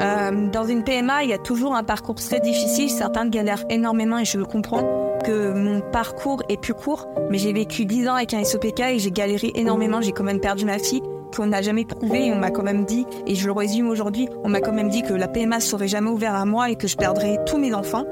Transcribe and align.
Euh, 0.00 0.48
dans 0.50 0.64
une 0.64 0.82
PMA, 0.82 1.24
il 1.24 1.30
y 1.30 1.32
a 1.32 1.38
toujours 1.38 1.74
un 1.74 1.84
parcours 1.84 2.16
très 2.16 2.40
difficile. 2.40 2.90
Certains 2.90 3.28
galèrent 3.28 3.64
énormément 3.70 4.18
et 4.18 4.24
je 4.24 4.38
comprends 4.40 5.18
que 5.24 5.52
mon 5.52 5.80
parcours 5.80 6.42
est 6.48 6.60
plus 6.60 6.74
court. 6.74 7.08
Mais 7.30 7.38
j'ai 7.38 7.52
vécu 7.52 7.84
10 7.84 8.08
ans 8.08 8.14
avec 8.14 8.34
un 8.34 8.44
SOPK 8.44 8.80
et 8.80 8.98
j'ai 8.98 9.10
galéré 9.10 9.52
énormément. 9.54 10.00
J'ai 10.00 10.12
quand 10.12 10.24
même 10.24 10.40
perdu 10.40 10.64
ma 10.64 10.78
fille 10.78 11.02
qu'on 11.34 11.46
n'a 11.46 11.62
jamais 11.62 11.84
prouvé 11.84 12.30
on 12.32 12.36
m'a 12.36 12.50
quand 12.50 12.62
même 12.62 12.84
dit, 12.84 13.06
et 13.26 13.34
je 13.34 13.46
le 13.46 13.52
résume 13.52 13.88
aujourd'hui, 13.88 14.28
on 14.44 14.48
m'a 14.48 14.60
quand 14.60 14.72
même 14.72 14.88
dit 14.88 15.02
que 15.02 15.12
la 15.12 15.28
PMA 15.28 15.60
serait 15.60 15.88
jamais 15.88 16.10
ouverte 16.10 16.36
à 16.36 16.44
moi 16.44 16.70
et 16.70 16.76
que 16.76 16.86
je 16.86 16.96
perdrais 16.96 17.38
tous 17.46 17.58
mes 17.58 17.74
enfants. 17.74 18.04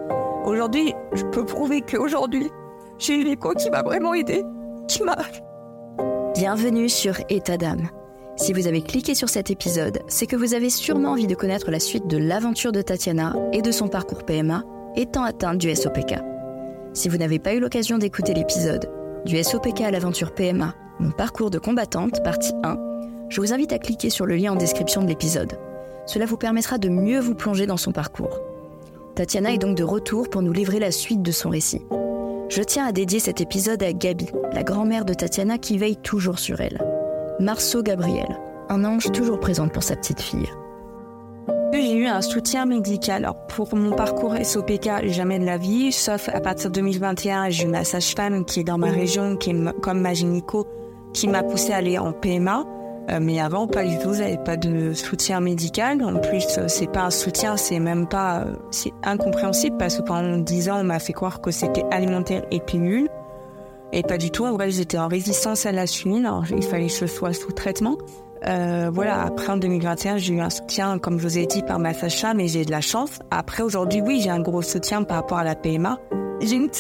Aujourd'hui, 0.45 0.93
je 1.13 1.25
peux 1.27 1.45
prouver 1.45 1.83
qu'aujourd'hui, 1.83 2.51
j'ai 2.99 3.15
une 3.15 3.29
écho 3.29 3.53
qui 3.53 3.71
m'a 3.71 3.83
vraiment 3.83 4.15
aidé, 4.15 4.45
qui 4.89 5.03
m'a... 5.03 5.17
Bienvenue 6.35 6.89
sur 6.89 7.15
État 7.29 7.57
d'âme. 7.57 7.89
Si 8.43 8.53
vous 8.53 8.67
avez 8.67 8.83
cliqué 8.83 9.15
sur 9.15 9.29
cet 9.29 9.53
épisode, 9.53 10.01
c'est 10.09 10.27
que 10.27 10.35
vous 10.35 10.53
avez 10.53 10.69
sûrement 10.69 11.13
envie 11.13 11.29
de 11.29 11.35
connaître 11.37 11.71
la 11.71 11.79
suite 11.79 12.09
de 12.09 12.17
l'aventure 12.17 12.73
de 12.73 12.83
Tatiana 12.83 13.37
et 13.53 13.63
de 13.63 13.71
son 13.71 13.87
parcours 13.87 14.25
PMA 14.25 14.65
étant 14.97 15.23
atteinte 15.23 15.59
du 15.59 15.73
SOPK. 15.73 16.17
Si 16.93 17.09
vous 17.09 17.19
n'avez 17.19 17.39
pas 17.39 17.55
eu 17.55 17.61
l'occasion 17.61 17.99
d'écouter 17.99 18.35
l'épisode 18.35 18.91
du 19.25 19.41
SOPK 19.41 19.83
à 19.83 19.93
l'aventure 19.93 20.35
PMA, 20.35 20.75
mon 20.99 21.13
parcours 21.13 21.51
de 21.51 21.61
combattante, 21.61 22.21
partie 22.25 22.53
1, 22.65 22.79
je 23.29 23.41
vous 23.41 23.53
invite 23.53 23.73
à 23.73 23.79
cliquer 23.79 24.11
sur 24.11 24.27
le 24.27 24.35
lien 24.35 24.55
en 24.55 24.57
description 24.57 25.03
de 25.03 25.09
l'épisode. 25.09 25.57
Cela 26.07 26.27
vous 26.27 26.37
permettra 26.37 26.79
de 26.79 26.89
mieux 26.89 27.21
vous 27.21 27.37
plonger 27.37 27.67
dans 27.67 27.77
son 27.77 27.93
parcours. 27.93 28.41
Tatiana 29.15 29.53
est 29.53 29.59
donc 29.59 29.77
de 29.77 29.85
retour 29.85 30.29
pour 30.29 30.43
nous 30.43 30.53
livrer 30.53 30.81
la 30.81 30.91
suite 30.91 31.23
de 31.23 31.31
son 31.31 31.51
récit. 31.51 31.83
Je 32.49 32.63
tiens 32.65 32.87
à 32.87 32.91
dédier 32.91 33.21
cet 33.21 33.41
épisode 33.41 33.85
à 33.85 33.93
Gabi, 33.93 34.27
la 34.53 34.65
grand-mère 34.65 35.05
de 35.05 35.15
Tatiana 35.15 35.59
qui 35.59 35.79
veille 35.79 35.97
toujours 35.97 36.41
sur 36.41 36.61
elle. 36.61 36.92
Marceau 37.41 37.83
Gabriel, 37.83 38.39
un 38.69 38.85
ange 38.85 39.11
toujours 39.11 39.41
présente 39.41 39.73
pour 39.73 39.83
sa 39.83 39.97
petite 39.97 40.21
fille. 40.21 40.49
J'ai 41.73 41.97
eu 41.97 42.07
un 42.07 42.21
soutien 42.21 42.67
médical. 42.67 43.25
Alors 43.25 43.47
pour 43.47 43.75
mon 43.75 43.93
parcours 43.93 44.37
SOPK, 44.37 45.07
jamais 45.07 45.39
de 45.39 45.47
la 45.47 45.57
vie, 45.57 45.91
sauf 45.91 46.29
à 46.29 46.41
partir 46.41 46.71
de 46.71 46.75
2021, 46.75 47.49
j'ai 47.49 47.65
eu 47.65 47.69
ma 47.69 47.85
sage-femme 47.85 48.45
qui 48.45 48.61
est 48.61 48.65
dans 48.65 48.79
ma 48.79 48.91
région, 48.91 49.37
qui 49.37 49.51
est 49.51 49.81
comme 49.81 50.01
ma 50.01 50.13
gynéco, 50.13 50.67
qui 51.15 51.29
m'a 51.29 51.43
poussé 51.43 51.73
à 51.73 51.77
aller 51.77 51.99
en 51.99 52.13
PMA. 52.13 52.65
Euh, 53.11 53.19
mais 53.21 53.41
avant, 53.41 53.67
pas 53.67 53.85
du 53.85 53.99
tout, 53.99 54.15
j'avais 54.15 54.39
pas 54.39 54.57
de 54.57 54.93
soutien 54.93 55.41
médical. 55.41 56.05
En 56.05 56.19
plus, 56.19 56.47
euh, 56.59 56.69
c'est 56.69 56.87
pas 56.87 57.03
un 57.03 57.11
soutien, 57.11 57.57
c'est 57.57 57.81
même 57.81 58.07
pas, 58.07 58.43
euh, 58.43 58.55
c'est 58.71 58.93
incompréhensible 59.03 59.77
parce 59.77 59.97
que 59.97 60.03
pendant 60.03 60.39
10 60.39 60.71
ans, 60.71 60.81
on 60.81 60.85
m'a 60.85 61.01
fait 61.01 61.13
croire 61.13 61.41
que 61.41 61.51
c'était 61.51 61.85
alimentaire 61.91 62.45
et 62.53 62.61
pilule. 62.61 63.09
Et 63.93 64.03
pas 64.03 64.19
du 64.19 64.31
tout. 64.31 64.45
En 64.45 64.53
vrai, 64.53 64.71
j'étais 64.71 64.99
en 64.99 65.09
résistance 65.09 65.67
à 65.67 65.73
l'insuline. 65.73 66.27
Alors, 66.27 66.45
il 66.51 66.63
fallait 66.63 66.87
que 66.87 66.93
je 66.93 67.07
sois 67.07 67.33
sous 67.33 67.53
traitement. 67.53 67.99
Euh, 68.47 68.91
voilà, 68.93 69.23
après 69.23 69.53
en 69.53 69.57
2021, 69.57 70.17
j'ai 70.17 70.35
eu 70.35 70.41
un 70.41 70.51
soutien, 70.51 70.99
comme 70.99 71.19
je 71.19 71.23
vous 71.23 71.39
ai 71.39 71.47
dit, 71.47 71.63
par 71.63 71.79
ma 71.79 71.95
sacha, 71.95 72.35
mais 72.35 72.49
j'ai 72.49 72.65
de 72.65 72.71
la 72.71 72.81
chance. 72.81 73.19
Après, 73.31 73.63
aujourd'hui, 73.63 74.01
oui, 74.01 74.21
j'ai 74.21 74.31
un 74.31 74.41
gros 74.41 74.63
soutien 74.63 75.05
par 75.05 75.19
rapport 75.19 75.39
à 75.39 75.45
la 75.45 75.55
PMA. 75.55 75.99
J'ai 76.41 76.57
une, 76.57 76.71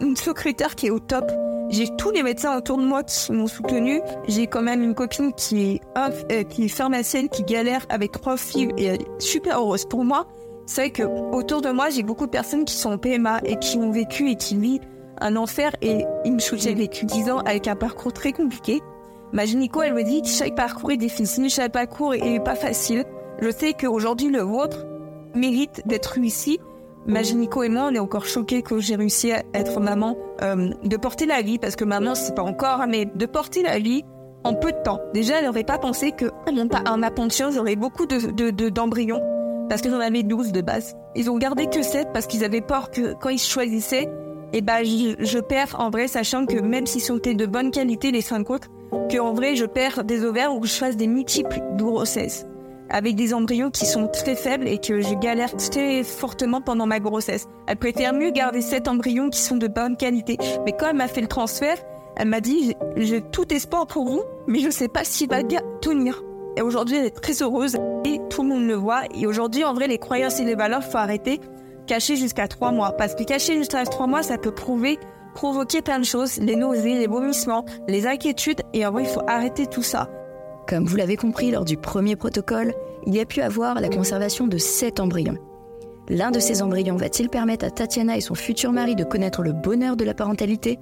une, 0.00 0.16
secrétaire 0.16 0.74
qui 0.74 0.88
est 0.88 0.90
au 0.90 0.98
top. 0.98 1.30
J'ai 1.70 1.88
tous 1.96 2.10
les 2.10 2.22
médecins 2.22 2.56
autour 2.56 2.76
de 2.76 2.82
moi 2.82 3.02
qui 3.04 3.32
m'ont 3.32 3.46
soutenu. 3.46 4.02
J'ai 4.26 4.46
quand 4.46 4.60
même 4.60 4.82
une 4.82 4.94
copine 4.94 5.32
qui 5.32 5.72
est, 5.72 5.80
euh, 5.96 6.42
qui 6.42 6.64
est 6.64 6.68
pharmacienne, 6.68 7.28
qui 7.28 7.42
galère 7.42 7.86
avec 7.88 8.12
trois 8.12 8.36
filles 8.36 8.70
et 8.76 8.84
elle 8.84 9.02
est 9.02 9.20
super 9.20 9.60
heureuse 9.60 9.86
pour 9.86 10.04
moi. 10.04 10.26
C'est 10.66 10.82
vrai 10.82 10.90
que 10.90 11.02
autour 11.02 11.62
de 11.62 11.70
moi, 11.70 11.88
j'ai 11.88 12.02
beaucoup 12.02 12.26
de 12.26 12.30
personnes 12.30 12.66
qui 12.66 12.74
sont 12.74 12.92
en 12.92 12.98
PMA 12.98 13.40
et 13.44 13.58
qui 13.58 13.78
ont 13.78 13.90
vécu 13.90 14.30
et 14.30 14.36
qui 14.36 14.56
vivent 14.56 14.82
un 15.20 15.36
enfer 15.36 15.72
et 15.82 16.04
il 16.24 16.32
me 16.32 16.38
j'ai 16.38 16.74
vécu 16.74 17.04
10 17.04 17.30
ans 17.30 17.38
avec 17.38 17.68
un 17.68 17.76
parcours 17.76 18.12
très 18.12 18.32
compliqué. 18.32 18.80
Ma 19.32 19.44
gynéco, 19.44 19.82
elle 19.82 19.94
me 19.94 20.02
dit 20.02 20.22
que 20.22 20.28
chaque 20.28 20.54
parcours 20.54 20.90
est 20.90 20.96
difficile, 20.96 21.50
chaque 21.50 21.72
parcours 21.72 22.14
est 22.14 22.42
pas 22.42 22.54
facile. 22.54 23.04
Je 23.40 23.50
sais 23.50 23.74
qu'aujourd'hui, 23.74 24.28
le 24.28 24.40
vôtre 24.40 24.86
mérite 25.34 25.82
d'être 25.86 26.18
ici. 26.18 26.58
Ma 27.06 27.22
gynéco 27.22 27.62
et 27.62 27.68
moi, 27.68 27.88
on 27.90 27.94
est 27.94 27.98
encore 27.98 28.26
choqués 28.26 28.62
que 28.62 28.80
j'ai 28.80 28.96
réussi 28.96 29.32
à 29.32 29.42
être 29.54 29.80
maman, 29.80 30.16
euh, 30.42 30.70
de 30.82 30.96
porter 30.96 31.26
la 31.26 31.42
vie, 31.42 31.58
parce 31.58 31.76
que 31.76 31.84
maman, 31.84 32.14
c'est 32.14 32.34
pas 32.34 32.42
encore, 32.42 32.86
mais 32.88 33.06
de 33.06 33.26
porter 33.26 33.62
la 33.62 33.78
vie 33.78 34.02
en 34.44 34.54
peu 34.54 34.72
de 34.72 34.82
temps. 34.82 35.00
Déjà, 35.14 35.38
elle 35.38 35.46
n'aurait 35.46 35.64
pas 35.64 35.78
pensé 35.78 36.12
que 36.12 36.26
à 36.84 36.96
ma 36.96 37.10
pension, 37.10 37.50
j'aurais 37.50 37.76
beaucoup 37.76 38.06
de, 38.06 38.68
d'embryons, 38.68 39.22
parce 39.68 39.82
que 39.82 39.90
j'en 39.90 40.00
avais 40.00 40.22
12 40.22 40.52
de 40.52 40.60
base. 40.60 40.96
Ils 41.14 41.30
ont 41.30 41.38
gardé 41.38 41.66
que 41.66 41.82
7 41.82 42.08
parce 42.12 42.26
qu'ils 42.26 42.44
avaient 42.44 42.60
peur 42.60 42.90
que 42.90 43.14
quand 43.14 43.28
ils 43.28 43.38
choisissaient, 43.38 44.08
et 44.52 44.58
eh 44.58 44.60
ben 44.62 44.82
je, 44.82 45.38
perds 45.40 45.76
en 45.78 45.90
vrai, 45.90 46.08
sachant 46.08 46.46
que 46.46 46.58
même 46.58 46.86
s'ils 46.86 47.02
sont 47.02 47.16
de 47.16 47.46
bonne 47.46 47.70
qualité, 47.70 48.10
les 48.10 48.22
5 48.22 48.48
autres, 48.48 48.68
que 49.10 49.18
en 49.18 49.34
vrai 49.34 49.56
je 49.56 49.66
perds 49.66 50.04
des 50.04 50.24
ovaires 50.24 50.54
ou 50.54 50.60
que 50.60 50.66
je 50.66 50.72
fasse 50.72 50.96
des 50.96 51.06
multiples 51.06 51.60
grossesses 51.76 52.46
avec 52.90 53.14
des 53.16 53.34
embryons 53.34 53.70
qui 53.70 53.86
sont 53.86 54.08
très 54.08 54.34
faibles 54.34 54.66
et 54.66 54.78
que 54.78 55.00
je 55.00 55.14
galère 55.14 55.54
très 55.56 56.02
fortement 56.02 56.60
pendant 56.60 56.86
ma 56.86 57.00
grossesse. 57.00 57.46
Elle 57.66 57.76
préfère 57.76 58.14
mieux 58.14 58.30
garder 58.30 58.62
7 58.62 58.88
embryons 58.88 59.30
qui 59.30 59.40
sont 59.40 59.56
de 59.56 59.68
bonne 59.68 59.96
qualité. 59.96 60.38
Mais 60.64 60.72
quand 60.72 60.88
elle 60.88 60.96
m'a 60.96 61.08
fait 61.08 61.20
le 61.20 61.26
transfert, 61.26 61.76
elle 62.16 62.28
m'a 62.28 62.40
dit 62.40 62.74
j'ai 62.96 63.20
tout 63.20 63.52
espoir 63.52 63.86
pour 63.86 64.08
vous, 64.08 64.22
mais 64.46 64.60
je 64.60 64.70
sais 64.70 64.88
pas 64.88 65.04
s'il 65.04 65.28
va 65.28 65.42
tenir. 65.80 66.22
Et 66.56 66.62
aujourd'hui, 66.62 66.96
elle 66.96 67.04
est 67.04 67.10
très 67.10 67.42
heureuse 67.42 67.76
et 68.04 68.20
tout 68.30 68.42
le 68.42 68.48
monde 68.48 68.66
le 68.66 68.74
voit. 68.74 69.02
Et 69.14 69.26
aujourd'hui, 69.26 69.64
en 69.64 69.74
vrai, 69.74 69.86
les 69.86 69.98
croyances 69.98 70.40
et 70.40 70.44
les 70.44 70.56
valeurs, 70.56 70.82
faut 70.82 70.98
arrêter 70.98 71.40
cacher 71.88 72.14
jusqu'à 72.14 72.46
trois 72.46 72.70
mois. 72.70 72.92
Parce 72.92 73.16
que 73.16 73.24
cacher 73.24 73.56
jusqu'à 73.56 73.84
trois 73.84 74.06
mois, 74.06 74.22
ça 74.22 74.38
peut 74.38 74.52
prouver, 74.52 74.98
provoquer 75.34 75.82
plein 75.82 75.98
de 75.98 76.04
choses, 76.04 76.38
les 76.38 76.54
nausées, 76.54 76.94
les 76.94 77.08
vomissements, 77.08 77.64
les 77.88 78.06
inquiétudes, 78.06 78.60
et 78.72 78.86
en 78.86 78.92
vrai, 78.92 79.02
il 79.02 79.08
faut 79.08 79.22
arrêter 79.26 79.66
tout 79.66 79.82
ça. 79.82 80.08
Comme 80.68 80.84
vous 80.84 80.96
l'avez 80.96 81.16
compris 81.16 81.50
lors 81.50 81.64
du 81.64 81.76
premier 81.76 82.14
protocole, 82.14 82.74
il 83.06 83.14
y 83.14 83.20
a 83.20 83.24
pu 83.24 83.40
avoir 83.40 83.80
la 83.80 83.88
conservation 83.88 84.46
de 84.46 84.58
sept 84.58 85.00
embryons. 85.00 85.38
L'un 86.10 86.30
de 86.30 86.38
ces 86.38 86.62
embryons 86.62 86.96
va-t-il 86.96 87.28
permettre 87.28 87.64
à 87.64 87.70
Tatiana 87.70 88.16
et 88.16 88.20
son 88.20 88.34
futur 88.34 88.72
mari 88.72 88.94
de 88.94 89.04
connaître 89.04 89.42
le 89.42 89.52
bonheur 89.52 89.96
de 89.96 90.04
la 90.04 90.14
parentalité? 90.14 90.78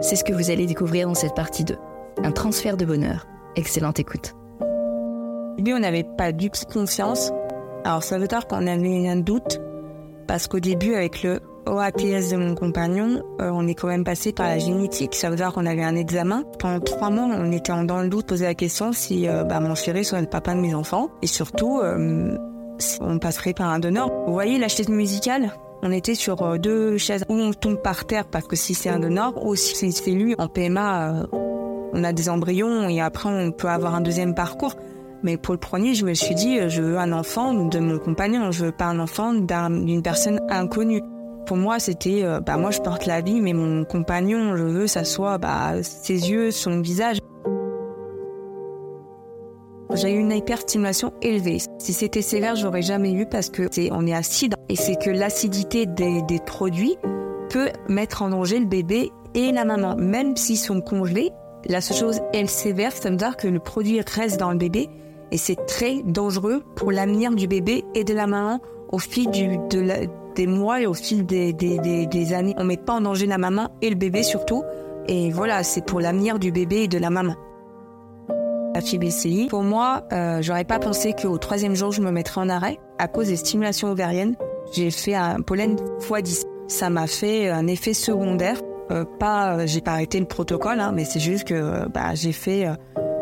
C'est 0.00 0.16
ce 0.16 0.24
que 0.24 0.32
vous 0.32 0.50
allez 0.50 0.66
découvrir 0.66 1.08
dans 1.08 1.14
cette 1.14 1.34
partie 1.34 1.64
2. 1.64 1.76
Un 2.22 2.32
transfert 2.32 2.76
de 2.76 2.84
bonheur. 2.84 3.26
Excellente 3.56 3.98
écoute. 3.98 4.34
Lui, 5.58 5.74
on 5.74 5.80
n'avait 5.80 6.06
pas 6.16 6.32
du 6.32 6.50
tout 6.50 6.64
confiance. 6.70 7.32
Alors 7.84 8.02
ça 8.02 8.18
veut 8.18 8.28
dire 8.28 8.46
qu'on 8.46 8.66
avait 8.66 9.08
un 9.08 9.16
doute 9.16 9.60
parce 10.30 10.46
qu'au 10.46 10.60
début, 10.60 10.94
avec 10.94 11.24
le 11.24 11.40
OAPS 11.66 12.30
de 12.30 12.36
mon 12.36 12.54
compagnon, 12.54 13.20
euh, 13.40 13.50
on 13.52 13.66
est 13.66 13.74
quand 13.74 13.88
même 13.88 14.04
passé 14.04 14.32
par 14.32 14.46
la 14.46 14.60
génétique. 14.60 15.16
Ça 15.16 15.28
veut 15.28 15.34
dire 15.34 15.52
qu'on 15.52 15.66
avait 15.66 15.82
un 15.82 15.96
examen. 15.96 16.44
Pendant 16.60 16.78
trois 16.78 17.10
mois, 17.10 17.24
on 17.24 17.50
était 17.50 17.72
dans 17.84 18.00
le 18.00 18.08
doute, 18.08 18.26
poser 18.26 18.44
la 18.44 18.54
question 18.54 18.92
si 18.92 19.26
euh, 19.26 19.42
bah, 19.42 19.58
mon 19.58 19.74
chéri 19.74 20.04
serait 20.04 20.20
le 20.20 20.28
papa 20.28 20.54
de 20.54 20.60
mes 20.60 20.72
enfants. 20.72 21.08
Et 21.20 21.26
surtout, 21.26 21.80
euh, 21.80 22.38
on 23.00 23.18
passerait 23.18 23.54
par 23.54 23.70
un 23.70 23.80
donneur. 23.80 24.08
Vous 24.28 24.32
voyez 24.32 24.56
la 24.56 24.68
chaise 24.68 24.88
musicale? 24.88 25.52
On 25.82 25.90
était 25.90 26.14
sur 26.14 26.60
deux 26.60 26.96
chaises 26.96 27.24
où 27.28 27.34
on 27.34 27.52
tombe 27.52 27.82
par 27.82 28.04
terre 28.04 28.26
parce 28.26 28.46
que 28.46 28.54
si 28.54 28.74
c'est 28.74 28.88
un 28.88 29.00
donneur 29.00 29.44
ou 29.44 29.56
si 29.56 29.90
c'est 29.90 30.10
lui 30.12 30.36
en 30.38 30.46
PMA, 30.46 31.26
on 31.32 32.04
a 32.04 32.12
des 32.12 32.28
embryons 32.28 32.88
et 32.88 33.00
après 33.00 33.30
on 33.30 33.50
peut 33.50 33.68
avoir 33.68 33.96
un 33.96 34.00
deuxième 34.00 34.36
parcours. 34.36 34.76
Mais 35.22 35.36
pour 35.36 35.54
le 35.54 35.60
premier, 35.60 35.94
je 35.94 36.04
me 36.06 36.14
suis 36.14 36.34
dit, 36.34 36.58
euh, 36.58 36.68
je 36.68 36.80
veux 36.80 36.98
un 36.98 37.12
enfant 37.12 37.52
de 37.52 37.78
mon 37.78 37.98
compagnon, 37.98 38.50
je 38.50 38.66
veux 38.66 38.72
pas 38.72 38.86
un 38.86 38.98
enfant 38.98 39.34
d'une 39.34 40.02
personne 40.02 40.40
inconnue. 40.48 41.02
Pour 41.46 41.56
moi, 41.56 41.78
c'était, 41.78 42.22
euh, 42.22 42.40
bah 42.40 42.56
moi 42.56 42.70
je 42.70 42.80
porte 42.80 43.06
la 43.06 43.20
vie, 43.20 43.40
mais 43.40 43.52
mon 43.52 43.84
compagnon, 43.84 44.56
je 44.56 44.62
veux 44.62 44.86
ça 44.86 45.04
soit 45.04 45.38
bah, 45.38 45.82
ses 45.82 46.30
yeux, 46.30 46.50
son 46.50 46.80
visage. 46.80 47.18
J'ai 49.94 50.12
eu 50.12 50.20
une 50.20 50.30
hyperstimulation 50.30 51.12
élevée. 51.20 51.58
Si 51.78 51.92
c'était 51.92 52.22
sévère, 52.22 52.54
j'aurais 52.54 52.82
jamais 52.82 53.12
eu 53.12 53.26
parce 53.26 53.50
que 53.50 53.64
c'est, 53.70 53.90
on 53.92 54.06
est 54.06 54.14
acide 54.14 54.54
et 54.68 54.76
c'est 54.76 54.94
que 54.94 55.10
l'acidité 55.10 55.84
des, 55.84 56.22
des 56.22 56.38
produits 56.38 56.96
peut 57.50 57.70
mettre 57.88 58.22
en 58.22 58.28
danger 58.28 58.60
le 58.60 58.66
bébé 58.66 59.10
et 59.34 59.50
la 59.50 59.64
maman, 59.64 59.96
même 59.96 60.36
s'ils 60.36 60.56
sont 60.56 60.80
congelés. 60.80 61.30
La 61.66 61.80
seule 61.80 61.96
chose, 61.96 62.20
elle 62.32 62.48
sévère, 62.48 62.92
ça 62.92 63.10
veut 63.10 63.16
dire 63.16 63.36
que 63.36 63.48
le 63.48 63.58
produit 63.58 64.00
reste 64.00 64.38
dans 64.38 64.52
le 64.52 64.58
bébé 64.58 64.88
et 65.32 65.36
c'est 65.36 65.66
très 65.66 66.02
dangereux 66.02 66.62
pour 66.74 66.92
l'avenir 66.92 67.32
du 67.32 67.46
bébé 67.46 67.84
et 67.94 68.04
de 68.04 68.14
la 68.14 68.26
maman 68.26 68.60
au 68.90 68.98
fil 68.98 69.30
du, 69.30 69.58
de 69.70 70.08
des 70.34 70.46
mois 70.46 70.80
et 70.80 70.86
au 70.86 70.94
fil 70.94 71.26
des, 71.26 71.52
des, 71.52 71.78
des, 72.06 72.32
années. 72.32 72.54
On 72.56 72.64
met 72.64 72.76
pas 72.76 72.94
en 72.94 73.00
danger 73.00 73.26
la 73.26 73.38
maman 73.38 73.68
et 73.82 73.90
le 73.90 73.96
bébé 73.96 74.22
surtout. 74.22 74.62
Et 75.08 75.30
voilà, 75.30 75.62
c'est 75.62 75.84
pour 75.84 76.00
l'avenir 76.00 76.38
du 76.38 76.52
bébé 76.52 76.82
et 76.82 76.88
de 76.88 76.98
la 76.98 77.10
maman. 77.10 77.34
La 78.74 78.80
FIBCI, 78.80 79.48
pour 79.50 79.64
moi, 79.64 80.04
euh, 80.12 80.40
j'aurais 80.42 80.64
pas 80.64 80.78
pensé 80.78 81.12
qu'au 81.12 81.36
troisième 81.38 81.74
jour, 81.74 81.90
je 81.90 82.00
me 82.00 82.12
mettrais 82.12 82.40
en 82.40 82.48
arrêt 82.48 82.78
à 82.98 83.08
cause 83.08 83.26
des 83.26 83.36
stimulations 83.36 83.90
ovariennes. 83.90 84.36
J'ai 84.72 84.92
fait 84.92 85.14
un 85.14 85.40
pollen 85.40 85.76
x10. 86.00 86.44
Ça 86.68 86.88
m'a 86.88 87.08
fait 87.08 87.48
un 87.48 87.66
effet 87.66 87.94
secondaire. 87.94 88.60
Euh, 88.92 89.04
pas, 89.04 89.66
j'ai 89.66 89.80
pas 89.80 89.92
arrêté 89.92 90.20
le 90.20 90.26
protocole, 90.26 90.78
hein, 90.78 90.92
mais 90.94 91.04
c'est 91.04 91.20
juste 91.20 91.44
que 91.44 91.88
bah, 91.88 92.14
j'ai 92.14 92.32
fait 92.32 92.66
euh, 92.66 92.74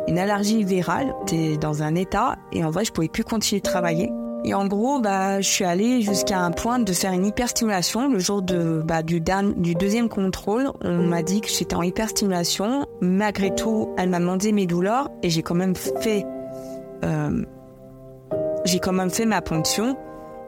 une 0.09 0.19
allergie 0.19 0.65
virale. 0.65 1.15
J'étais 1.27 1.57
dans 1.57 1.83
un 1.83 1.95
état 1.95 2.37
et 2.53 2.65
en 2.65 2.71
vrai, 2.71 2.85
je 2.85 2.93
pouvais 2.93 3.09
plus 3.09 3.25
continuer 3.25 3.61
de 3.61 3.69
travailler. 3.69 4.11
Et 4.45 4.55
en 4.55 4.67
gros, 4.67 5.01
bah, 5.01 5.41
je 5.41 5.49
suis 5.49 5.65
allée 5.65 6.01
jusqu'à 6.01 6.39
un 6.39 6.53
point 6.53 6.79
de 6.79 6.93
faire 6.93 7.13
une 7.13 7.27
hyperstimulation. 7.27 8.09
Le 8.09 8.19
jour 8.19 8.41
de, 8.41 8.83
bah, 8.85 9.03
du, 9.03 9.21
deuxième 9.21 10.09
contrôle, 10.09 10.71
on 10.83 11.03
m'a 11.03 11.23
dit 11.23 11.41
que 11.41 11.49
j'étais 11.49 11.75
en 11.75 11.83
hyperstimulation. 11.83 12.87
Malgré 13.01 13.55
tout, 13.55 13.95
elle 13.99 14.11
m'a 14.11 14.21
demandé 14.21 14.53
mes 14.53 14.67
douleurs 14.67 15.11
et 15.23 15.31
j'ai 15.31 15.43
quand 15.43 15.57
même 15.57 15.75
fait 15.75 16.25
euh, 17.05 17.45
j'ai 18.65 18.79
quand 18.79 18.93
même 18.93 19.11
fait 19.11 19.27
ma 19.27 19.41
ponction. 19.41 19.97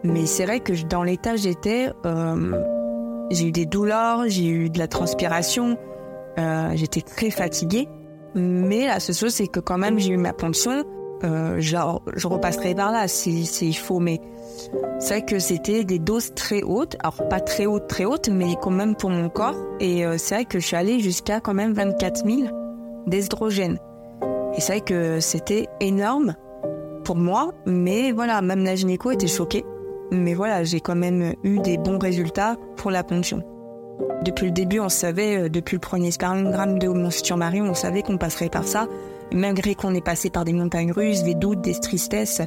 Mais 0.05 0.27
c'est 0.27 0.45
vrai 0.45 0.61
que 0.61 0.73
dans 0.87 1.03
l'état 1.03 1.37
j'étais, 1.37 1.91
euh, 2.07 2.55
j'ai 3.31 3.49
eu 3.49 3.53
des 3.53 3.67
douleurs, 3.67 4.25
j'ai 4.29 4.47
eu 4.47 4.71
de 4.71 4.79
la 4.79 4.89
transpiration, 4.89 5.77
euh, 6.39 6.73
j'étais 6.75 7.03
très 7.03 7.31
fatiguée. 7.31 7.89
Mais 8.35 8.87
la 8.87 9.01
seule 9.01 9.15
chose, 9.15 9.35
c'est 9.35 9.49
que 9.49 9.61
quand 9.61 9.79
même 9.79 9.99
j'ai 9.99 10.13
eu 10.13 10.17
ma 10.17 10.33
ponction. 10.33 10.85
Euh, 11.23 11.61
je 11.61 12.27
repasserai 12.27 12.75
par 12.75 12.93
là 12.93 13.07
si, 13.07 13.45
si 13.45 13.69
il 13.69 13.75
faut, 13.75 13.99
mais 13.99 14.21
c'est 14.99 15.19
vrai 15.19 15.25
que 15.25 15.39
c'était 15.39 15.85
des 15.85 15.99
doses 15.99 16.35
très 16.35 16.63
hautes. 16.63 16.97
Alors 17.01 17.29
pas 17.29 17.41
très 17.41 17.67
hautes, 17.67 17.89
très 17.89 18.05
hautes, 18.05 18.29
mais 18.29 18.57
quand 18.61 18.71
même 18.71 18.95
pour 18.95 19.11
mon 19.11 19.29
corps. 19.29 19.57
Et 19.81 20.07
euh, 20.07 20.17
c'est 20.19 20.35
vrai 20.35 20.45
que 20.45 20.59
je 20.59 20.67
suis 20.67 20.77
allée 20.77 21.01
jusqu'à 21.01 21.41
quand 21.41 21.55
même 21.55 21.73
24 21.73 22.25
000 22.27 22.49
d'estrogène. 23.07 23.79
Et 24.57 24.61
c'est 24.61 24.73
vrai 24.73 24.81
que 24.81 25.21
c'était 25.21 25.69
énorme 25.81 26.35
pour 27.05 27.17
moi, 27.17 27.53
mais 27.67 28.13
voilà, 28.13 28.43
même 28.43 28.65
la 28.65 28.75
gynéco 28.75 29.11
était 29.11 29.27
choquée. 29.27 29.65
Mais 30.11 30.35
voilà, 30.35 30.65
j'ai 30.65 30.81
quand 30.81 30.97
même 30.97 31.35
eu 31.45 31.59
des 31.61 31.79
bons 31.79 31.99
résultats 31.99 32.57
pour 32.77 32.91
la 32.91 33.05
ponction. 33.05 33.43
Depuis 34.25 34.47
le 34.47 34.53
début, 34.53 34.81
on 34.81 34.89
savait, 34.89 35.37
euh, 35.37 35.49
depuis 35.49 35.77
le 35.77 35.81
premier 35.81 36.11
spermogramme 36.11 36.79
de 36.79 36.89
mon 36.89 37.11
futur 37.11 37.39
on 37.41 37.75
savait 37.75 38.03
qu'on 38.03 38.19
passerait 38.19 38.49
par 38.49 38.65
ça. 38.65 38.87
malgré 39.33 39.77
qu'on 39.77 39.95
ait 39.95 40.01
passé 40.01 40.29
par 40.29 40.45
des 40.45 40.53
montagnes 40.53 40.91
russes, 40.91 41.23
des 41.23 41.37
doutes, 41.37 41.61
des 41.61 41.79
tristesses, 41.79 42.43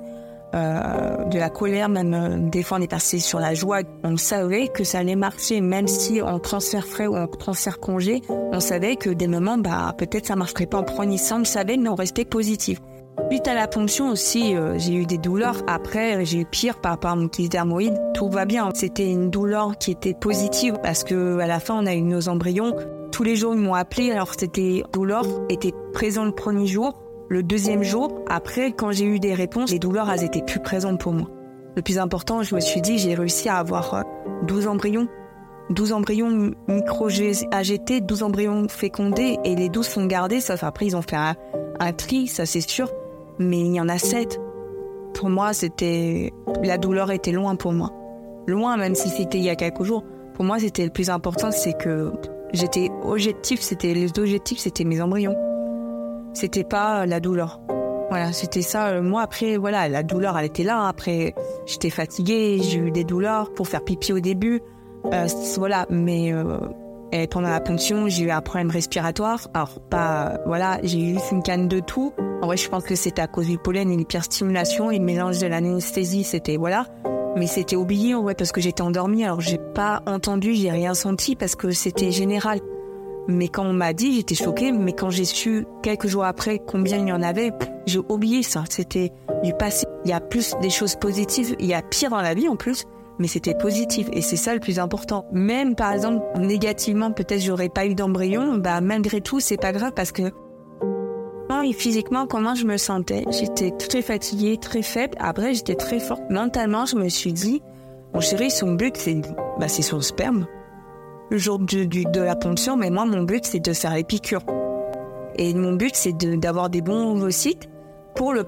euh, 0.54 1.24
de 1.26 1.40
la 1.40 1.50
colère, 1.50 1.90
même 1.90 2.14
euh, 2.14 2.50
des 2.50 2.62
fois 2.62 2.78
on 2.78 2.82
est 2.82 2.88
passé 2.88 3.20
sur 3.20 3.40
la 3.40 3.56
joie. 3.56 3.80
On 4.04 4.18
savait 4.18 4.68
que 4.68 4.84
ça 4.84 5.00
allait 5.00 5.16
marcher, 5.16 5.62
même 5.62 5.88
si 5.88 6.22
en 6.22 6.38
transfert 6.38 6.86
frais 6.86 7.08
ou 7.08 7.16
en 7.16 7.26
transfert 7.26 7.80
congé, 7.80 8.22
on 8.30 8.60
savait 8.60 8.96
que 8.96 9.10
des 9.10 9.28
moments, 9.28 9.58
bah 9.58 9.96
peut-être 9.98 10.28
ça 10.28 10.36
marcherait 10.36 10.68
pas 10.68 10.78
en 10.78 10.84
premier 10.84 11.18
on 11.32 11.44
savait, 11.44 11.78
mais 11.78 11.90
on 11.90 11.96
restait 11.96 12.26
positif. 12.26 12.80
Suite 13.30 13.48
à 13.48 13.54
la 13.54 13.68
ponction 13.68 14.10
aussi, 14.10 14.56
euh, 14.56 14.78
j'ai 14.78 14.94
eu 14.94 15.06
des 15.06 15.18
douleurs. 15.18 15.62
Après, 15.68 16.26
j'ai 16.26 16.40
eu 16.40 16.46
pire 16.46 16.80
par 16.80 16.94
rapport 16.94 17.12
à 17.12 17.16
mon 17.16 17.30
dermoïde. 17.50 18.00
Tout 18.14 18.30
va 18.30 18.46
bien. 18.46 18.70
C'était 18.74 19.10
une 19.10 19.30
douleur 19.30 19.78
qui 19.78 19.92
était 19.92 20.14
positive 20.14 20.78
parce 20.82 21.04
que 21.04 21.38
à 21.40 21.48
la 21.48 21.60
fin, 21.60 21.76
on 21.76 21.86
a 21.86 21.94
eu 21.94 22.02
nos 22.02 22.28
embryons. 22.28 22.76
Tous 23.12 23.24
les 23.24 23.36
jours, 23.36 23.54
ils 23.54 23.62
m'ont 23.62 23.76
appelé. 23.76 24.12
Alors, 24.12 24.34
c'était 24.38 24.84
douleur 24.94 25.26
était 25.50 25.74
présent 25.94 26.26
le 26.26 26.32
premier 26.32 26.66
jour. 26.66 27.00
Le 27.30 27.44
deuxième 27.44 27.84
jour, 27.84 28.24
après, 28.30 28.72
quand 28.72 28.92
j'ai 28.92 29.06
eu 29.06 29.20
des 29.20 29.34
réponses, 29.34 29.72
les 29.72 29.80
douleurs, 29.80 30.12
elles 30.12 30.24
étaient 30.24 30.44
plus 30.44 30.60
présentes 30.60 31.00
pour 31.00 31.14
moi. 31.14 31.30
Le 31.76 31.82
plus 31.82 31.98
important, 31.98 32.44
je 32.44 32.54
me 32.54 32.60
suis 32.60 32.82
dit, 32.82 32.98
j'ai 32.98 33.16
réussi 33.16 33.50
à 33.50 33.58
avoir 33.58 34.04
12 34.48 34.66
euh, 34.66 34.70
embryons. 34.70 35.08
12 35.70 35.94
embryons 35.94 36.52
micro-AGT, 36.68 38.02
12 38.02 38.24
embryons 38.24 38.68
fécondés, 38.68 39.38
et 39.44 39.56
les 39.56 39.70
12 39.70 39.88
sont 39.88 40.06
gardés, 40.06 40.42
sauf 40.42 40.64
après, 40.64 40.86
ils 40.88 40.96
ont 40.96 41.02
fait 41.02 41.16
un 41.16 41.94
tri, 41.94 42.28
ça 42.28 42.46
c'est 42.46 42.62
sûr, 42.62 42.92
mais 43.40 43.60
il 43.60 43.74
y 43.74 43.82
en 43.82 43.90
a 43.90 43.98
7. 43.98 44.40
Pour 45.14 45.30
moi, 45.30 45.54
c'était. 45.54 46.32
La 46.64 46.78
douleur 46.78 47.12
était 47.12 47.32
loin 47.32 47.56
pour 47.56 47.74
moi. 47.74 47.92
Loin, 48.48 48.78
même 48.78 48.96
si 48.96 49.10
c'était 49.10 49.38
il 49.38 49.44
y 49.44 49.50
a 49.50 49.56
quelques 49.56 49.84
jours. 49.84 50.04
Pour 50.34 50.46
moi, 50.46 50.60
c'était 50.60 50.84
le 50.84 50.92
plus 50.92 51.10
important, 51.10 51.52
c'est 51.52 51.78
que 51.78 52.12
j'étais 52.54 52.90
objectif, 53.04 53.62
c'était 53.62 53.94
les 53.94 54.10
objectifs, 54.18 54.58
c'était 54.58 54.84
mes 54.84 55.00
embryons 55.00 55.36
c'était 56.34 56.64
pas 56.64 57.06
la 57.06 57.20
douleur. 57.20 57.62
Voilà, 58.10 58.32
c'était 58.32 58.62
ça. 58.62 59.02
Moi, 59.02 59.22
après, 59.22 59.58
voilà, 59.58 59.88
la 59.88 60.04
douleur, 60.04 60.38
elle 60.38 60.46
était 60.46 60.64
là. 60.64 60.88
Après, 60.88 61.34
j'étais 61.66 61.90
fatiguée, 61.90 62.60
j'ai 62.62 62.80
eu 62.80 62.92
des 62.92 63.04
douleurs 63.04 63.54
pour 63.54 63.68
faire 63.68 63.84
pipi 63.84 64.14
au 64.14 64.20
début. 64.20 64.62
Euh, 65.12 65.28
voilà, 65.58 65.86
mais 65.90 66.34
euh, 66.34 66.60
et 67.14 67.28
pendant 67.28 67.50
la 67.50 67.62
ponction, 67.62 68.08
j'ai 68.08 68.24
eu 68.24 68.32
un 68.32 68.42
problème 68.42 68.72
respiratoire. 68.72 69.48
Alors, 69.54 69.80
pas, 69.80 70.40
voilà, 70.48 70.80
j'ai 70.82 70.98
eu 70.98 71.18
une 71.32 71.44
canne 71.44 71.68
de 71.68 71.80
tout. 71.80 72.12
En 72.42 72.48
vrai, 72.48 72.58
je 72.58 72.68
pense 72.68 72.84
que 72.84 72.96
c'était 72.96 73.22
à 73.22 73.28
cause 73.28 73.46
du 73.46 73.60
pollen 73.60 73.92
et 73.92 73.96
l'hyperstimulation 73.96 74.90
et 74.90 74.98
le 74.98 75.06
mélange 75.06 75.38
de 75.38 75.46
l'anesthésie, 75.46 76.24
c'était, 76.24 76.58
voilà. 76.58 76.88
Mais 77.38 77.46
c'était 77.46 77.76
oublié, 77.76 78.16
en 78.16 78.24
vrai, 78.24 78.34
parce 78.34 78.52
que 78.52 78.62
j'étais 78.62 78.82
endormie. 78.82 79.24
Alors, 79.24 79.42
j'ai 79.42 79.60
pas 79.76 80.02
entendu, 80.08 80.56
j'ai 80.56 80.72
rien 80.72 80.96
senti 80.96 81.36
parce 81.36 81.56
que 81.56 81.70
c'était 81.70 82.12
général. 82.12 82.60
Mais 83.28 83.48
quand 83.48 83.64
on 83.64 83.74
m'a 83.74 83.94
dit, 83.94 84.16
j'étais 84.16 84.36
choquée. 84.36 84.72
Mais 84.72 84.94
quand 84.94 85.12
j'ai 85.12 85.26
su 85.26 85.68
quelques 85.84 86.08
jours 86.08 86.26
après 86.26 86.60
combien 86.60 86.98
il 86.98 87.08
y 87.08 87.14
en 87.14 87.22
avait, 87.22 87.52
j'ai 87.86 88.00
oublié 88.00 88.42
ça. 88.42 88.64
C'était 88.70 89.12
du 89.44 89.54
passé. 89.54 89.86
Il 90.04 90.10
y 90.10 90.14
a 90.14 90.20
plus 90.20 90.56
des 90.64 90.72
choses 90.72 90.96
positives. 90.96 91.56
Il 91.60 91.68
y 91.68 91.76
a 91.76 91.84
pire 91.84 92.10
dans 92.10 92.22
la 92.22 92.34
vie 92.34 92.48
en 92.48 92.56
plus. 92.56 92.86
Mais 93.20 93.28
c'était 93.28 93.54
positif 93.54 94.08
et 94.12 94.22
c'est 94.22 94.38
ça 94.38 94.54
le 94.54 94.60
plus 94.60 94.80
important. 94.80 95.26
Même 95.32 95.76
par 95.76 95.94
exemple 95.94 96.24
négativement, 96.40 97.12
peut-être 97.12 97.42
j'aurais 97.42 97.70
pas 97.70 97.86
eu 97.86 97.96
d'embryon, 97.96 98.58
bah 98.58 98.82
malgré 98.82 99.22
tout 99.22 99.40
c'est 99.40 99.58
pas 99.58 99.72
grave 99.72 99.92
parce 99.96 100.12
que 100.12 100.32
physiquement 101.78 102.28
comment 102.28 102.56
je 102.56 102.66
me 102.66 102.76
sentais, 102.76 103.24
j'étais 103.30 103.72
très 103.72 104.02
fatiguée, 104.02 104.58
très 104.58 104.82
faible. 104.82 105.16
Après 105.20 105.54
j'étais 105.54 105.76
très 105.76 106.00
forte. 106.00 106.24
Mentalement 106.30 106.86
je 106.86 106.96
me 106.96 107.08
suis 107.08 107.32
dit, 107.32 107.62
mon 108.14 108.20
chéri 108.20 108.52
son 108.52 108.74
but 108.74 108.98
c'est 108.98 109.22
bah, 109.60 109.68
c'est 109.68 109.84
son 109.84 110.02
sperme 110.02 110.48
le 111.34 111.40
jour 111.40 111.58
de 111.58 112.20
la 112.20 112.36
ponction, 112.36 112.78
mais 112.78 112.92
moi, 112.92 113.06
mon 113.06 113.24
but, 113.24 113.44
c'est 113.44 113.60
de 113.60 113.74
faire 113.74 113.96
les 113.96 114.04
piqûres. 114.04 114.46
Et 115.36 115.56
mon 115.56 115.74
but, 115.74 115.96
c'est 115.96 116.14
d'avoir 116.14 116.70
des 116.70 116.82
bons 116.82 117.16
ovocytes 117.16 117.70
pour 118.16 118.34
le, 118.34 118.46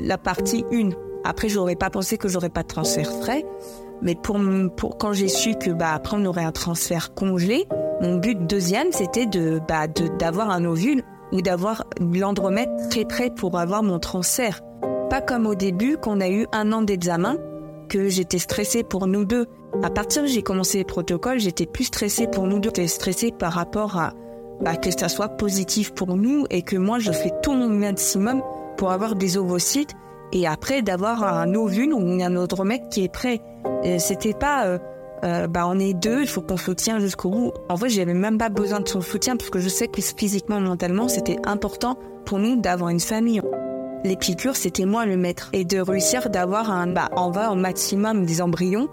la 0.00 0.16
partie 0.16 0.64
1. 0.72 0.90
Après, 1.24 1.50
j'aurais 1.50 1.76
pas 1.76 1.90
pensé 1.90 2.16
que 2.16 2.28
j'aurais 2.28 2.48
pas 2.48 2.62
de 2.62 2.68
transfert 2.68 3.10
frais, 3.20 3.44
mais 4.02 4.16
pour, 4.16 4.98
quand 4.98 5.12
j'ai 5.12 5.28
su 5.28 5.54
que 5.54 5.70
bah 5.70 5.92
après 5.94 6.16
on 6.18 6.24
aurait 6.24 6.44
un 6.44 6.52
transfert 6.52 7.14
congelé, 7.14 7.66
mon 8.00 8.16
but 8.16 8.46
deuxième, 8.46 8.90
c'était 8.90 9.26
de 9.26 9.60
bah 9.66 9.86
d'avoir 9.86 10.50
un 10.50 10.64
ovule 10.64 11.02
ou 11.30 11.40
d'avoir 11.40 11.84
l'andromètre 12.00 12.88
très 12.90 13.04
prêt 13.04 13.30
pour 13.30 13.58
avoir 13.58 13.82
mon 13.82 13.98
transfert. 13.98 14.60
Pas 15.08 15.20
comme 15.20 15.46
au 15.46 15.54
début, 15.54 15.96
qu'on 15.96 16.20
a 16.20 16.28
eu 16.28 16.46
un 16.52 16.72
an 16.72 16.82
d'examen, 16.82 17.36
que 17.88 18.08
j'étais 18.08 18.38
stressée 18.38 18.82
pour 18.82 19.06
nous 19.06 19.24
deux. 19.24 19.46
À 19.82 19.90
partir 19.90 20.24
où 20.24 20.26
j'ai 20.26 20.42
commencé 20.42 20.78
les 20.78 20.84
protocoles, 20.84 21.38
j'étais 21.38 21.66
plus 21.66 21.84
stressée 21.84 22.26
pour 22.26 22.46
nous 22.46 22.58
deux. 22.58 22.70
J'étais 22.70 22.88
stressée 22.88 23.30
par 23.30 23.52
rapport 23.52 23.96
à 23.98 24.14
bah, 24.60 24.76
que 24.76 24.90
ça 24.90 25.08
soit 25.08 25.28
positif 25.28 25.92
pour 25.92 26.16
nous 26.16 26.46
et 26.50 26.62
que 26.62 26.76
moi 26.76 26.98
je 26.98 27.12
fais 27.12 27.32
tout 27.42 27.52
mon 27.52 27.68
maximum 27.68 28.42
pour 28.76 28.90
avoir 28.90 29.14
des 29.14 29.36
ovocytes 29.36 29.94
et 30.32 30.46
après 30.46 30.82
d'avoir 30.82 31.22
un 31.24 31.54
ovule 31.54 31.92
ou 31.92 32.22
un 32.22 32.64
mec 32.64 32.88
qui 32.90 33.04
est 33.04 33.12
prêt. 33.12 33.40
C'était 33.98 34.34
pas 34.34 34.66
euh, 34.66 34.78
euh, 35.24 35.46
bah 35.46 35.66
on 35.68 35.78
est 35.78 35.94
deux, 35.94 36.22
il 36.22 36.26
faut 36.26 36.42
qu'on 36.42 36.56
soutienne 36.56 36.98
jusqu'au 36.98 37.30
bout. 37.30 37.52
En 37.68 37.76
vrai, 37.76 37.88
j'avais 37.88 38.14
même 38.14 38.38
pas 38.38 38.48
besoin 38.48 38.80
de 38.80 38.88
son 38.88 39.00
soutien 39.00 39.36
parce 39.36 39.50
que 39.50 39.60
je 39.60 39.68
sais 39.68 39.86
que 39.86 40.00
physiquement, 40.00 40.60
mentalement, 40.60 41.08
c'était 41.08 41.38
important 41.44 41.96
pour 42.24 42.38
nous 42.38 42.56
d'avoir 42.56 42.90
une 42.90 43.00
famille. 43.00 43.40
Les 44.04 44.16
piqûres, 44.16 44.56
c'était 44.56 44.84
moi 44.84 45.06
le 45.06 45.16
maître 45.16 45.48
et 45.52 45.64
de 45.64 45.78
réussir 45.78 46.28
d'avoir 46.28 46.72
un, 46.72 46.88
bah, 46.88 47.08
on 47.16 47.30
va 47.30 47.52
au 47.52 47.54
maximum 47.54 48.26
des 48.26 48.42
embryons 48.42 48.88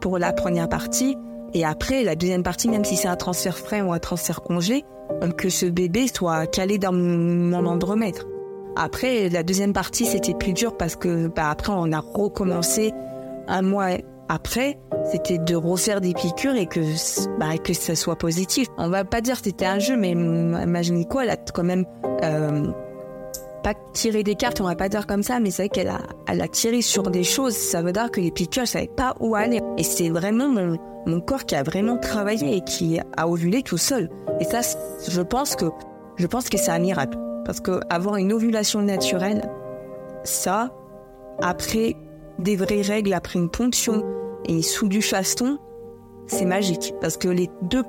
pour 0.00 0.18
la 0.18 0.32
première 0.32 0.70
partie. 0.70 1.16
Et 1.52 1.66
après, 1.66 2.02
la 2.02 2.14
deuxième 2.14 2.42
partie, 2.42 2.68
même 2.68 2.84
si 2.84 2.96
c'est 2.96 3.08
un 3.08 3.16
transfert 3.16 3.58
frais 3.58 3.82
ou 3.82 3.92
un 3.92 3.98
transfert 3.98 4.40
congé, 4.40 4.84
euh, 5.22 5.30
que 5.30 5.50
ce 5.50 5.66
bébé 5.66 6.06
soit 6.08 6.46
calé 6.46 6.78
dans 6.78 6.92
mon 6.92 7.66
andromètre. 7.66 8.24
Après, 8.76 9.28
la 9.28 9.42
deuxième 9.42 9.72
partie, 9.72 10.06
c'était 10.06 10.34
plus 10.34 10.52
dur 10.52 10.76
parce 10.76 10.96
que 10.96 11.28
bah, 11.28 11.50
après, 11.50 11.72
on 11.74 11.92
a 11.92 12.00
recommencé 12.00 12.92
un 13.48 13.62
mois 13.62 13.88
après. 14.28 14.78
C'était 15.10 15.38
de 15.38 15.56
refaire 15.56 16.00
des 16.00 16.12
piqûres 16.12 16.54
et 16.54 16.66
que, 16.66 16.80
bah, 17.38 17.56
que 17.58 17.72
ça 17.72 17.94
soit 17.94 18.16
positif. 18.16 18.68
On 18.76 18.88
va 18.88 19.04
pas 19.04 19.20
dire 19.20 19.38
que 19.38 19.44
c'était 19.44 19.66
un 19.66 19.78
jeu, 19.78 19.96
mais 19.96 20.10
imaginez 20.10 21.06
quoi, 21.06 21.24
elle 21.24 21.30
a 21.30 21.36
quand 21.36 21.64
même 21.64 21.84
euh, 22.22 22.70
pas 23.62 23.74
tiré 23.92 24.22
des 24.22 24.34
cartes, 24.34 24.60
on 24.60 24.64
va 24.64 24.76
pas 24.76 24.88
dire 24.88 25.06
comme 25.06 25.22
ça, 25.22 25.40
mais 25.40 25.50
c'est 25.50 25.62
vrai 25.64 25.68
qu'elle 25.70 25.88
a, 25.88 26.00
elle 26.26 26.40
a 26.40 26.48
tiré 26.48 26.82
sur 26.82 27.04
des 27.04 27.24
choses. 27.24 27.54
Ça 27.54 27.82
veut 27.82 27.92
dire 27.92 28.10
que 28.10 28.20
les 28.20 28.30
piqûres, 28.30 28.66
je 28.66 28.70
savais 28.70 28.90
pas 28.94 29.14
où 29.20 29.34
aller. 29.34 29.60
Et 29.76 29.82
c'est 29.82 30.10
vraiment 30.10 30.48
mon, 30.48 30.76
mon, 31.06 31.20
corps 31.20 31.44
qui 31.44 31.54
a 31.54 31.62
vraiment 31.62 31.96
travaillé 31.96 32.56
et 32.56 32.60
qui 32.60 33.00
a 33.16 33.28
ovulé 33.28 33.62
tout 33.62 33.78
seul. 33.78 34.10
Et 34.40 34.44
ça, 34.44 34.60
je 35.08 35.20
pense 35.22 35.56
que, 35.56 35.66
je 36.16 36.26
pense 36.26 36.48
que 36.48 36.58
c'est 36.58 36.70
un 36.70 36.78
miracle. 36.78 37.18
Parce 37.48 37.60
que 37.60 37.80
avoir 37.88 38.16
une 38.16 38.30
ovulation 38.34 38.82
naturelle, 38.82 39.40
ça, 40.22 40.70
après 41.40 41.96
des 42.38 42.56
vraies 42.56 42.82
règles, 42.82 43.14
après 43.14 43.38
une 43.38 43.48
ponction 43.48 44.04
et 44.44 44.60
sous 44.60 44.86
du 44.86 45.00
faston, 45.00 45.56
c'est 46.26 46.44
magique. 46.44 46.92
Parce 47.00 47.16
que 47.16 47.26
les 47.26 47.48
deux 47.62 47.82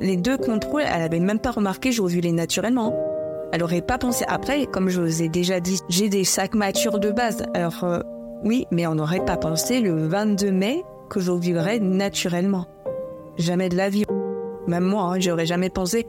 les 0.00 0.16
deux 0.16 0.38
contrôles, 0.38 0.84
elle 0.90 1.02
avait 1.02 1.20
même 1.20 1.40
pas 1.40 1.50
remarqué, 1.50 1.92
j'ai 1.92 2.00
ovulé 2.00 2.32
naturellement. 2.32 2.94
Elle 3.52 3.62
aurait 3.62 3.82
pas 3.82 3.98
pensé. 3.98 4.24
Après, 4.28 4.64
comme 4.64 4.88
je 4.88 5.02
vous 5.02 5.22
ai 5.22 5.28
déjà 5.28 5.60
dit, 5.60 5.78
j'ai 5.90 6.08
des 6.08 6.24
sacs 6.24 6.54
matures 6.54 6.98
de 6.98 7.10
base. 7.10 7.44
Alors, 7.52 7.84
euh, 7.84 8.00
oui, 8.44 8.66
mais 8.70 8.86
on 8.86 8.94
n'aurait 8.94 9.26
pas 9.26 9.36
pensé 9.36 9.80
le 9.80 10.06
22 10.06 10.50
mai 10.52 10.82
que 11.10 11.20
j'ovulerais 11.20 11.80
naturellement. 11.80 12.64
Jamais 13.36 13.68
de 13.68 13.76
la 13.76 13.90
vie. 13.90 14.06
Même 14.66 14.84
moi, 14.84 15.02
hein, 15.02 15.20
j'aurais 15.20 15.44
jamais 15.44 15.68
pensé. 15.68 16.06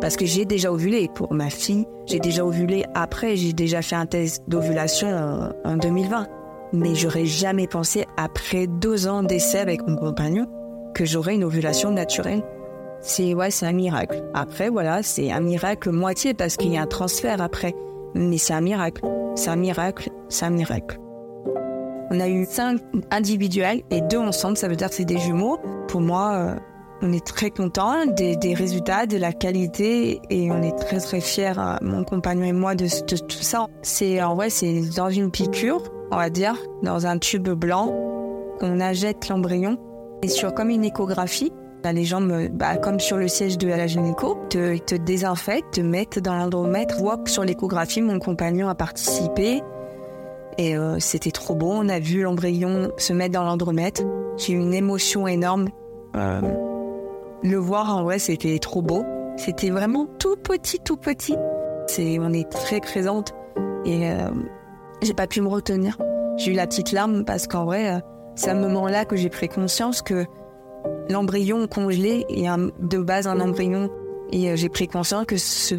Parce 0.00 0.16
que 0.16 0.26
j'ai 0.26 0.44
déjà 0.44 0.72
ovulé 0.72 1.08
pour 1.14 1.32
ma 1.32 1.50
fille. 1.50 1.86
J'ai 2.06 2.20
déjà 2.20 2.44
ovulé 2.44 2.84
après. 2.94 3.36
J'ai 3.36 3.52
déjà 3.52 3.82
fait 3.82 3.96
un 3.96 4.06
test 4.06 4.42
d'ovulation 4.48 5.08
en, 5.08 5.50
en 5.64 5.76
2020. 5.76 6.26
Mais 6.72 6.94
j'aurais 6.94 7.26
jamais 7.26 7.66
pensé, 7.66 8.06
après 8.16 8.66
deux 8.66 9.06
ans 9.06 9.22
d'essai 9.22 9.58
avec 9.58 9.86
mon 9.86 9.96
compagnon, 9.96 10.46
que 10.94 11.04
j'aurais 11.04 11.34
une 11.34 11.44
ovulation 11.44 11.90
naturelle 11.90 12.42
c'est 13.00 13.34
ouais, 13.34 13.50
c'est 13.50 13.66
un 13.66 13.72
miracle. 13.72 14.22
Après, 14.34 14.68
voilà, 14.68 15.02
c'est 15.02 15.30
un 15.30 15.40
miracle 15.40 15.90
moitié 15.90 16.34
parce 16.34 16.56
qu'il 16.56 16.72
y 16.72 16.76
a 16.76 16.82
un 16.82 16.86
transfert 16.86 17.40
après. 17.40 17.74
Mais 18.14 18.38
c'est 18.38 18.54
un 18.54 18.60
miracle. 18.60 19.02
C'est 19.34 19.50
un 19.50 19.56
miracle. 19.56 20.10
C'est 20.28 20.46
un 20.46 20.50
miracle. 20.50 20.98
On 22.10 22.20
a 22.20 22.28
eu 22.28 22.46
cinq 22.48 22.80
individuels 23.10 23.82
et 23.90 24.00
deux 24.00 24.18
ensemble, 24.18 24.56
ça 24.56 24.68
veut 24.68 24.76
dire 24.76 24.88
que 24.88 24.94
c'est 24.94 25.04
des 25.04 25.18
jumeaux. 25.18 25.58
Pour 25.88 26.00
moi, 26.00 26.32
euh, 26.34 26.54
on 27.02 27.12
est 27.12 27.24
très 27.24 27.50
content 27.50 28.06
des, 28.06 28.54
résultats, 28.54 29.06
de 29.06 29.16
la 29.16 29.32
qualité 29.32 30.20
et 30.30 30.50
on 30.50 30.62
est 30.62 30.76
très 30.76 30.98
très 30.98 31.20
fiers, 31.20 31.58
euh, 31.58 31.76
mon 31.82 32.04
compagnon 32.04 32.44
et 32.44 32.52
moi, 32.52 32.74
de, 32.74 32.86
tout 32.86 33.42
ça. 33.42 33.66
C'est 33.82 34.22
en 34.22 34.34
vrai, 34.34 34.50
c'est 34.50 34.82
dans 34.96 35.10
une 35.10 35.30
piqûre, 35.30 35.82
on 36.10 36.16
va 36.16 36.30
dire, 36.30 36.56
dans 36.82 37.06
un 37.06 37.18
tube 37.18 37.48
blanc 37.48 37.92
qu'on 38.58 38.80
injecte 38.80 39.28
l'embryon 39.28 39.78
et 40.22 40.28
sur 40.28 40.54
comme 40.54 40.70
une 40.70 40.84
échographie. 40.84 41.52
Les 41.84 42.04
gens, 42.04 42.20
bah, 42.20 42.76
comme 42.78 42.98
sur 42.98 43.16
le 43.16 43.28
siège 43.28 43.58
de 43.58 43.68
la 43.68 43.86
gynéco, 43.86 44.36
te, 44.50 44.76
te 44.76 44.96
désinfectent, 44.96 45.74
te 45.74 45.80
mettent 45.80 46.18
dans 46.18 46.34
l'endromètre. 46.34 46.96
Voit 46.98 47.20
sur 47.26 47.44
l'échographie, 47.44 48.02
mon 48.02 48.18
compagnon 48.18 48.68
a 48.68 48.74
participé. 48.74 49.62
Et 50.58 50.76
euh, 50.76 50.98
c'était 50.98 51.30
trop 51.30 51.54
beau. 51.54 51.70
On 51.70 51.88
a 51.88 52.00
vu 52.00 52.22
l'embryon 52.22 52.90
se 52.96 53.12
mettre 53.12 53.34
dans 53.34 53.44
l'endromètre. 53.44 54.02
J'ai 54.36 54.54
eu 54.54 54.56
une 54.56 54.74
émotion 54.74 55.28
énorme. 55.28 55.68
Euh, 56.16 56.40
le 57.42 57.56
voir 57.56 57.96
en 57.96 58.04
vrai, 58.04 58.18
c'était 58.18 58.58
trop 58.58 58.82
beau. 58.82 59.04
C'était 59.36 59.70
vraiment 59.70 60.06
tout 60.18 60.36
petit, 60.36 60.78
tout 60.80 60.96
petit. 60.96 61.36
C'est, 61.86 62.18
on 62.18 62.32
est 62.32 62.50
très 62.50 62.80
présente 62.80 63.34
et 63.84 64.10
euh, 64.10 64.30
j'ai 65.02 65.14
pas 65.14 65.26
pu 65.26 65.40
me 65.40 65.48
retenir. 65.48 65.98
J'ai 66.36 66.52
eu 66.52 66.54
la 66.54 66.66
petite 66.66 66.92
larme 66.92 67.24
parce 67.24 67.46
qu'en 67.46 67.64
vrai, 67.64 67.94
euh, 67.94 67.98
c'est 68.34 68.50
à 68.50 68.54
ce 68.54 68.58
moment-là 68.58 69.04
que 69.04 69.16
j'ai 69.16 69.28
pris 69.28 69.48
conscience 69.48 70.02
que 70.02 70.24
l'embryon 71.08 71.66
congelé 71.68 72.26
est 72.28 72.48
de 72.80 72.98
base 72.98 73.26
un 73.26 73.40
embryon 73.40 73.90
et 74.32 74.50
euh, 74.50 74.56
j'ai 74.56 74.68
pris 74.68 74.88
conscience 74.88 75.26
que 75.26 75.36
ce 75.36 75.74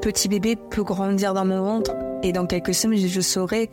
petit 0.00 0.28
bébé 0.28 0.56
peut 0.56 0.82
grandir 0.82 1.34
dans 1.34 1.44
mon 1.44 1.62
ventre 1.62 1.94
et 2.22 2.32
dans 2.32 2.46
quelques 2.46 2.74
semaines, 2.74 2.98
je 2.98 3.20
saurais 3.20 3.68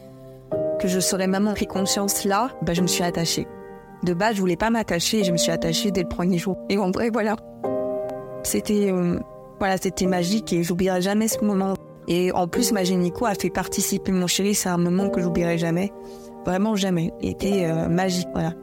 que 0.80 0.88
je 0.88 1.00
serais 1.00 1.28
maman. 1.28 1.54
Pris 1.54 1.68
conscience 1.68 2.26
là, 2.26 2.50
bah, 2.64 2.74
je 2.74 2.82
me 2.82 2.88
suis 2.88 3.04
attachée. 3.04 3.48
De 4.04 4.14
base, 4.14 4.36
je 4.36 4.42
voulais 4.42 4.58
pas 4.58 4.70
m'attacher 4.70 5.24
je 5.24 5.32
me 5.32 5.38
suis 5.38 5.52
attachée 5.52 5.92
dès 5.92 6.02
le 6.02 6.10
premier 6.10 6.38
jour. 6.38 6.58
Et 6.70 6.78
en 6.78 6.92
vrai, 6.92 7.10
voilà. 7.12 7.36
C'était 8.44 8.92
euh, 8.92 9.20
voilà, 9.60 9.78
c'était 9.78 10.08
magique 10.08 10.54
et 10.54 10.64
j'oublierai 10.64 11.02
jamais 11.02 11.28
ce 11.28 11.44
moment. 11.44 11.76
Et 12.08 12.32
en 12.32 12.48
plus, 12.48 12.72
ma 12.72 12.84
gynéco 12.84 13.26
a 13.26 13.36
fait 13.36 13.52
participer 13.52 14.12
mon 14.12 14.26
chéri, 14.26 14.56
c'est 14.56 14.70
un 14.70 14.78
moment 14.78 15.10
que 15.10 15.22
j'oublierai 15.22 15.58
jamais. 15.58 15.92
Vraiment 16.46 16.76
jamais. 16.76 17.14
Il 17.22 17.30
était 17.30 17.66
euh, 17.66 17.88
magique, 17.88 18.28
voilà. 18.34 18.54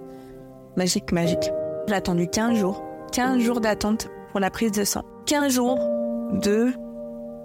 Magique, 0.76 1.12
magique. 1.12 1.52
J'ai 1.86 1.94
attendu 1.94 2.28
15 2.28 2.58
jours. 2.58 2.82
15 3.12 3.40
jours 3.40 3.60
d'attente 3.60 4.08
pour 4.32 4.40
la 4.40 4.50
prise 4.50 4.72
de 4.72 4.84
sang. 4.84 5.02
15 5.26 5.52
jours 5.52 5.78
de 6.32 6.72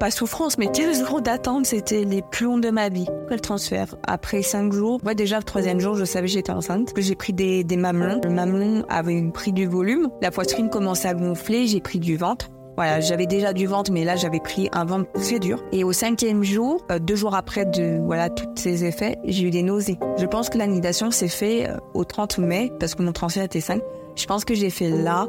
pas 0.03 0.11
souffrance, 0.11 0.57
mais 0.57 0.67
15 0.67 1.07
jours 1.07 1.21
d'attente, 1.21 1.65
c'était 1.65 2.03
les 2.03 2.21
plus 2.21 2.45
longs 2.45 2.57
de 2.57 2.69
ma 2.69 2.89
vie. 2.89 3.05
Après 3.23 3.35
le 3.35 3.39
transfert, 3.39 3.95
après 4.05 4.41
5 4.41 4.73
jours, 4.73 4.99
ouais, 5.05 5.15
déjà 5.15 5.37
le 5.37 5.43
troisième 5.43 5.79
jour, 5.79 5.95
je 5.95 6.03
savais 6.03 6.27
que 6.27 6.33
j'étais 6.33 6.51
enceinte. 6.51 6.91
J'ai 6.97 7.15
pris 7.15 7.31
des, 7.31 7.63
des 7.63 7.77
mamelons. 7.77 8.19
Le 8.21 8.29
mamelon 8.29 8.83
avait 8.89 9.21
pris 9.33 9.53
du 9.53 9.65
volume. 9.65 10.09
La 10.21 10.29
poitrine 10.29 10.69
commençait 10.69 11.07
à 11.07 11.13
gonfler, 11.13 11.67
j'ai 11.67 11.79
pris 11.79 11.99
du 11.99 12.17
ventre. 12.17 12.49
Voilà, 12.75 12.99
j'avais 12.99 13.27
déjà 13.27 13.53
du 13.53 13.65
ventre, 13.65 13.93
mais 13.93 14.03
là 14.03 14.17
j'avais 14.17 14.41
pris 14.41 14.67
un 14.73 14.83
ventre 14.83 15.09
très 15.13 15.39
dur. 15.39 15.63
Et 15.71 15.85
au 15.85 15.93
cinquième 15.93 16.43
jour, 16.43 16.85
euh, 16.91 16.99
deux 16.99 17.15
jours 17.15 17.33
après 17.33 17.63
de 17.63 18.01
voilà 18.03 18.29
tous 18.29 18.49
ces 18.55 18.83
effets, 18.83 19.15
j'ai 19.23 19.43
eu 19.43 19.51
des 19.51 19.63
nausées. 19.63 19.99
Je 20.17 20.25
pense 20.25 20.49
que 20.49 20.57
l'anidation 20.57 21.11
s'est 21.11 21.29
fait 21.29 21.69
euh, 21.69 21.77
au 21.93 22.03
30 22.03 22.39
mai 22.39 22.73
parce 22.77 22.93
que 22.95 23.03
mon 23.03 23.13
transfert 23.13 23.43
était 23.43 23.61
5. 23.61 23.81
Je 24.17 24.25
pense 24.25 24.43
que 24.43 24.53
j'ai 24.53 24.69
fait 24.69 24.89
là, 24.89 25.27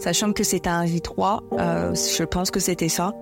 sachant 0.00 0.32
que 0.32 0.42
c'était 0.42 0.68
un 0.68 0.86
J3. 0.86 1.40
Euh, 1.52 1.94
je 1.94 2.24
pense 2.24 2.50
que 2.50 2.58
c'était 2.58 2.88
ça. 2.88 3.12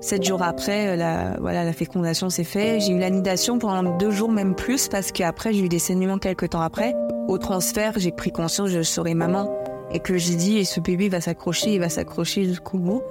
Sept 0.00 0.24
jours 0.24 0.42
après, 0.42 0.88
euh, 0.88 0.96
la, 0.96 1.36
voilà, 1.40 1.64
la 1.64 1.72
fécondation 1.72 2.30
s'est 2.30 2.44
faite. 2.44 2.80
J'ai 2.82 2.92
eu 2.92 2.98
l'anidation 2.98 3.58
pendant 3.58 3.96
deux 3.96 4.10
jours, 4.10 4.30
même 4.30 4.54
plus, 4.54 4.88
parce 4.88 5.12
qu'après, 5.12 5.52
j'ai 5.52 5.64
eu 5.64 5.68
des 5.68 5.78
saignements 5.78 6.18
quelques 6.18 6.50
temps 6.50 6.60
après. 6.60 6.94
Au 7.28 7.38
transfert, 7.38 7.94
j'ai 7.96 8.12
pris 8.12 8.32
conscience 8.32 8.70
je 8.70 8.82
serais 8.82 9.14
maman 9.14 9.48
et 9.92 10.00
que 10.00 10.16
j'ai 10.16 10.36
dit, 10.36 10.58
et 10.58 10.64
ce 10.64 10.80
bébé 10.80 11.08
va 11.08 11.20
s'accrocher, 11.20 11.74
il 11.74 11.80
va 11.80 11.88
s'accrocher 11.88 12.44
jusqu'au 12.44 12.78
bout. 12.78 13.02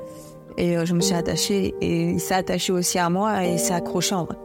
Et 0.58 0.78
euh, 0.78 0.86
je 0.86 0.94
me 0.94 1.02
suis 1.02 1.16
attachée, 1.16 1.76
et 1.82 2.10
il 2.12 2.20
s'est 2.20 2.36
attaché 2.36 2.72
aussi 2.72 2.98
à 3.00 3.10
moi, 3.10 3.46
et 3.46 3.58
s'est 3.58 3.74
accroché 3.74 4.16
en 4.16 4.26
vrai. 4.26 4.38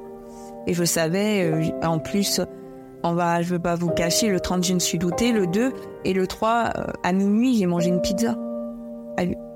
Et 0.66 0.74
je 0.74 0.84
savais, 0.84 1.42
euh, 1.42 1.86
en 1.86 1.98
plus, 1.98 2.40
on 3.02 3.14
va, 3.14 3.42
je 3.42 3.50
veux 3.50 3.58
pas 3.58 3.74
vous 3.74 3.90
cacher, 3.90 4.28
le 4.28 4.40
30, 4.40 4.64
je 4.64 4.74
me 4.74 4.78
suis 4.78 4.98
doutée, 4.98 5.32
le 5.32 5.46
2 5.46 5.72
et 6.04 6.12
le 6.12 6.26
3, 6.26 6.72
à 7.02 7.12
minuit, 7.12 7.56
j'ai 7.58 7.66
mangé 7.66 7.88
une 7.88 8.00
pizza. 8.00 8.36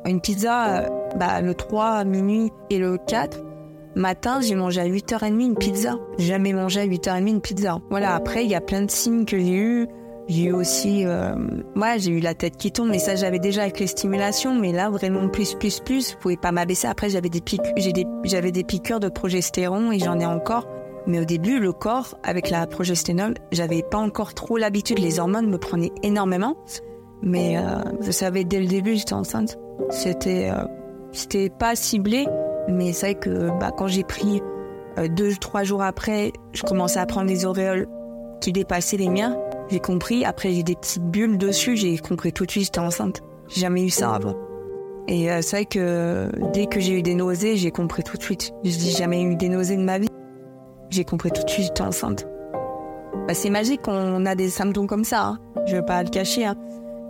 Une 0.09 0.23
pizza, 0.23 0.79
euh, 0.79 0.88
bah, 1.17 1.43
le 1.43 1.55
3 1.55 1.85
à 1.85 2.05
minuit 2.05 2.50
et 2.71 2.79
le 2.79 2.97
4 2.97 3.43
matin, 3.95 4.41
j'ai 4.41 4.55
mangé 4.55 4.81
à 4.81 4.87
8h30 4.87 5.38
une 5.38 5.55
pizza. 5.55 5.99
Jamais 6.19 6.55
mangé 6.55 6.81
à 6.81 6.87
8h30 6.87 7.29
une 7.29 7.41
pizza. 7.43 7.79
Voilà, 7.91 8.15
après, 8.15 8.45
il 8.45 8.50
y 8.50 8.55
a 8.55 8.62
plein 8.62 8.83
de 8.83 8.91
signes 8.91 9.27
que 9.27 9.38
j'ai 9.38 9.55
eu. 9.55 9.87
J'ai 10.29 10.45
eu 10.45 10.53
aussi, 10.53 11.05
euh, 11.05 11.35
j'ai 11.99 12.11
eu 12.11 12.21
la 12.21 12.35
tête 12.35 12.57
qui 12.57 12.73
tourne, 12.73 12.91
mais 12.91 12.99
ça 12.99 13.17
j'avais 13.17 13.38
déjà 13.38 13.62
avec 13.62 13.81
les 13.81 13.87
stimulations, 13.87 14.55
mais 14.55 14.73
là 14.73 14.91
vraiment 14.91 15.27
plus, 15.29 15.55
plus, 15.55 15.81
plus, 15.81 16.11
je 16.12 16.17
pouvais 16.17 16.37
pas 16.37 16.53
m'abaisser. 16.53 16.87
Après 16.87 17.09
j'avais 17.09 17.31
des 17.31 17.41
piqûres, 17.41 17.73
j'avais 18.25 18.53
des 18.53 18.62
piqûres 18.62 19.00
de 19.00 19.09
progestérone 19.09 19.93
et 19.93 19.99
j'en 19.99 20.21
ai 20.21 20.27
encore. 20.27 20.69
Mais 21.07 21.19
au 21.19 21.25
début, 21.25 21.59
le 21.59 21.73
corps, 21.73 22.19
avec 22.23 22.50
la 22.50 22.67
progestérone, 22.67 23.35
j'avais 23.53 23.83
pas 23.83 23.97
encore 23.97 24.35
trop 24.35 24.59
l'habitude. 24.59 24.99
Les 24.99 25.19
hormones 25.19 25.49
me 25.49 25.57
prenaient 25.59 25.93
énormément. 26.03 26.57
Mais 27.23 27.57
euh, 27.57 27.62
je 28.03 28.11
savais 28.11 28.45
dès 28.45 28.61
le 28.61 28.67
début, 28.67 28.97
j'étais 28.97 29.15
enceinte. 29.15 29.59
C'était, 29.90 30.50
euh, 30.50 30.64
c'était 31.12 31.50
pas 31.50 31.76
ciblé, 31.76 32.26
mais 32.68 32.92
c'est 32.92 33.06
vrai 33.06 33.14
que 33.14 33.58
bah, 33.58 33.70
quand 33.76 33.87
j'ai 33.87 34.04
pris 34.04 34.42
euh, 34.99 35.08
deux, 35.08 35.35
trois 35.37 35.64
jours 35.64 35.82
après, 35.82 36.32
je 36.52 36.62
commençais 36.62 37.00
à 37.00 37.06
prendre 37.06 37.28
des 37.28 37.47
auréoles 37.47 37.87
qui 38.40 38.52
dépassaient 38.52 38.97
les 38.97 39.08
miens. 39.08 39.37
J'ai 39.70 39.80
compris. 39.80 40.25
Après, 40.25 40.52
j'ai 40.52 40.62
des 40.62 40.75
petites 40.75 41.02
bulles 41.02 41.38
dessus. 41.38 41.76
J'ai 41.76 41.99
compris 41.99 42.32
tout 42.32 42.47
de 42.47 42.50
suite, 42.50 42.64
j'étais 42.64 42.78
enceinte. 42.78 43.23
J'ai 43.49 43.61
jamais 43.62 43.85
eu 43.85 43.90
ça 43.90 44.14
avant. 44.14 44.35
Et 45.08 45.28
c'est 45.42 45.56
vrai 45.56 45.64
que 45.64 46.30
dès 46.52 46.66
que 46.66 46.80
j'ai 46.80 46.99
eu 46.99 47.02
des 47.02 47.14
nausées, 47.14 47.56
j'ai 47.56 47.70
compris 47.70 48.02
tout 48.02 48.16
de 48.16 48.23
suite. 48.23 48.52
Je 48.64 48.70
dis 48.70 48.90
jamais 48.90 49.23
eu 49.23 49.37
des 49.37 49.49
nausées 49.49 49.76
de 49.76 49.82
ma 49.82 49.99
vie. 49.99 50.08
J'ai 50.90 51.04
compris 51.04 51.30
tout 51.30 51.42
de 51.42 51.50
suite, 51.50 51.66
j'étais 51.66 51.82
enceinte. 51.82 52.26
Bah, 53.26 53.35
c'est 53.35 53.50
magique 53.50 53.82
qu'on 53.82 54.26
a 54.26 54.35
des 54.35 54.49
symptômes 54.50 54.87
comme 54.87 55.04
ça. 55.04 55.25
Hein. 55.25 55.38
Je 55.66 55.76
veux 55.76 55.85
pas 55.85 56.02
le 56.02 56.11
cacher. 56.11 56.44
Hein 56.44 56.56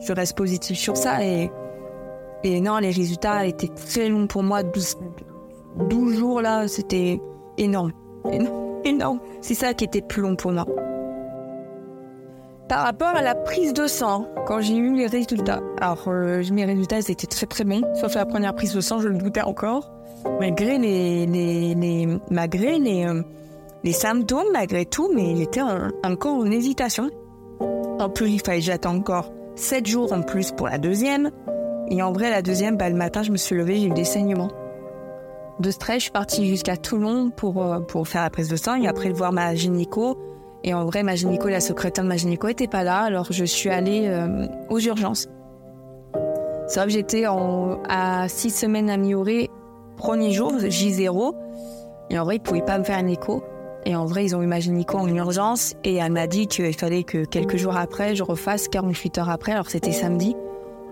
je 0.01 0.13
reste 0.13 0.37
positif 0.37 0.79
sur 0.79 0.97
ça. 0.97 1.25
Et, 1.25 1.51
et 2.45 2.61
non, 2.61 2.79
les 2.79 2.91
résultats 2.91 3.47
étaient 3.47 3.69
très 3.69 4.09
longs 4.09 4.27
pour 4.27 4.43
moi. 4.43 4.63
12, 4.63 4.97
12 5.89 6.17
jours 6.17 6.41
là, 6.41 6.69
c'était 6.69 7.21
énorme. 7.57 7.93
Énorme. 8.85 9.21
C'est 9.41 9.55
ça 9.55 9.75
qui 9.75 9.85
était 9.85 10.03
plus 10.03 10.23
long 10.23 10.37
pour 10.37 10.53
moi. 10.53 10.67
Par 12.69 12.85
rapport 12.85 13.09
à 13.09 13.23
la 13.23 13.35
prise 13.35 13.73
de 13.73 13.87
sang, 13.87 14.27
quand 14.47 14.61
j'ai 14.61 14.77
eu 14.77 14.95
les 14.95 15.07
résultats, 15.07 15.61
alors 15.81 16.05
euh, 16.09 16.43
mes 16.53 16.67
résultats 16.67 16.99
étaient 16.99 17.27
très 17.27 17.47
très 17.47 17.65
bons, 17.65 17.83
sauf 17.95 18.15
la 18.15 18.27
première 18.27 18.55
prise 18.55 18.75
de 18.75 18.81
sang, 18.83 19.01
je 19.01 19.09
le 19.09 19.17
doutais 19.17 19.41
encore. 19.41 19.91
Malgré 20.39 20.77
les, 20.79 22.19
malgré 22.31 22.75
euh, 23.07 23.23
les 23.85 23.93
symptômes, 23.93 24.49
malgré 24.53 24.85
tout, 24.85 25.11
mais 25.15 25.35
j'étais 25.37 25.63
encore 26.05 26.37
en 26.37 26.51
hésitation. 26.51 27.09
En 27.99 28.11
plus, 28.11 28.29
il 28.29 28.41
fallait 28.41 28.61
j'attends 28.61 28.97
encore 28.97 29.33
7 29.57 29.87
jours 29.87 30.13
en 30.13 30.21
plus 30.21 30.53
pour 30.53 30.69
la 30.69 30.77
deuxième. 30.77 31.31
Et 31.91 32.03
en 32.03 32.13
vrai, 32.13 32.31
la 32.31 32.43
deuxième, 32.43 32.77
bah, 32.77 32.89
le 32.91 32.97
matin, 32.97 33.23
je 33.23 33.33
me 33.33 33.37
suis 33.37 33.57
levée, 33.57 33.77
j'ai 33.77 33.87
eu 33.87 33.91
des 33.91 34.05
saignements. 34.05 34.51
De 35.59 35.71
stress, 35.71 35.97
je 35.97 36.03
suis 36.03 36.11
partie 36.11 36.47
jusqu'à 36.47 36.77
Toulon 36.77 37.31
pour, 37.31 37.63
euh, 37.63 37.81
pour 37.81 38.07
faire 38.07 38.23
la 38.23 38.31
prise 38.31 38.49
de 38.49 38.57
sang 38.57 38.77
et 38.77 38.87
après 38.87 39.11
voir 39.11 39.33
ma 39.33 39.55
gynéco. 39.55 40.17
Et 40.65 40.75
en 40.75 40.85
vrai, 40.85 41.03
ma 41.03 41.15
gynéco, 41.15 41.49
la 41.49 41.61
secrétaire 41.61 42.05
de 42.05 42.09
ma 42.09 42.17
gynéco 42.17 42.49
était 42.49 42.69
pas 42.69 42.85
là, 42.85 43.01
alors 43.01 43.29
je 43.31 43.45
suis 43.45 43.71
allée 43.71 44.07
euh, 44.07 44.47
aux 44.69 44.79
urgences. 44.79 45.29
C'est 46.67 46.81
vrai 46.81 46.87
que 46.89 46.93
j'étais 46.93 47.25
à 47.25 48.29
6 48.29 48.51
semaines 48.51 48.91
améliorée, 48.91 49.49
premier 49.97 50.33
jour, 50.33 50.53
J0. 50.59 51.35
Et 52.11 52.19
en 52.19 52.25
vrai, 52.25 52.37
ils 52.37 52.41
pouvaient 52.41 52.63
pas 52.63 52.79
me 52.79 52.85
faire 52.85 52.99
un 52.99 53.07
écho. 53.07 53.43
Et 53.87 53.97
en 53.97 54.05
vrai, 54.05 54.27
ils 54.27 54.37
ont 54.37 54.43
eu 54.43 54.47
ma 54.47 54.61
gynéco 54.61 54.99
en 54.99 55.09
urgence 55.09 55.75
et 55.83 55.95
elle 55.95 56.13
m'a 56.13 56.27
dit 56.27 56.47
qu'il 56.47 56.75
fallait 56.75 57.05
que 57.05 57.25
quelques 57.25 57.57
jours 57.57 57.77
après, 57.77 58.15
je 58.15 58.23
refasse 58.23 58.69
48 58.69 59.19
heures 59.19 59.31
après. 59.31 59.53
Alors 59.53 59.71
c'était 59.71 59.93
samedi, 59.93 60.37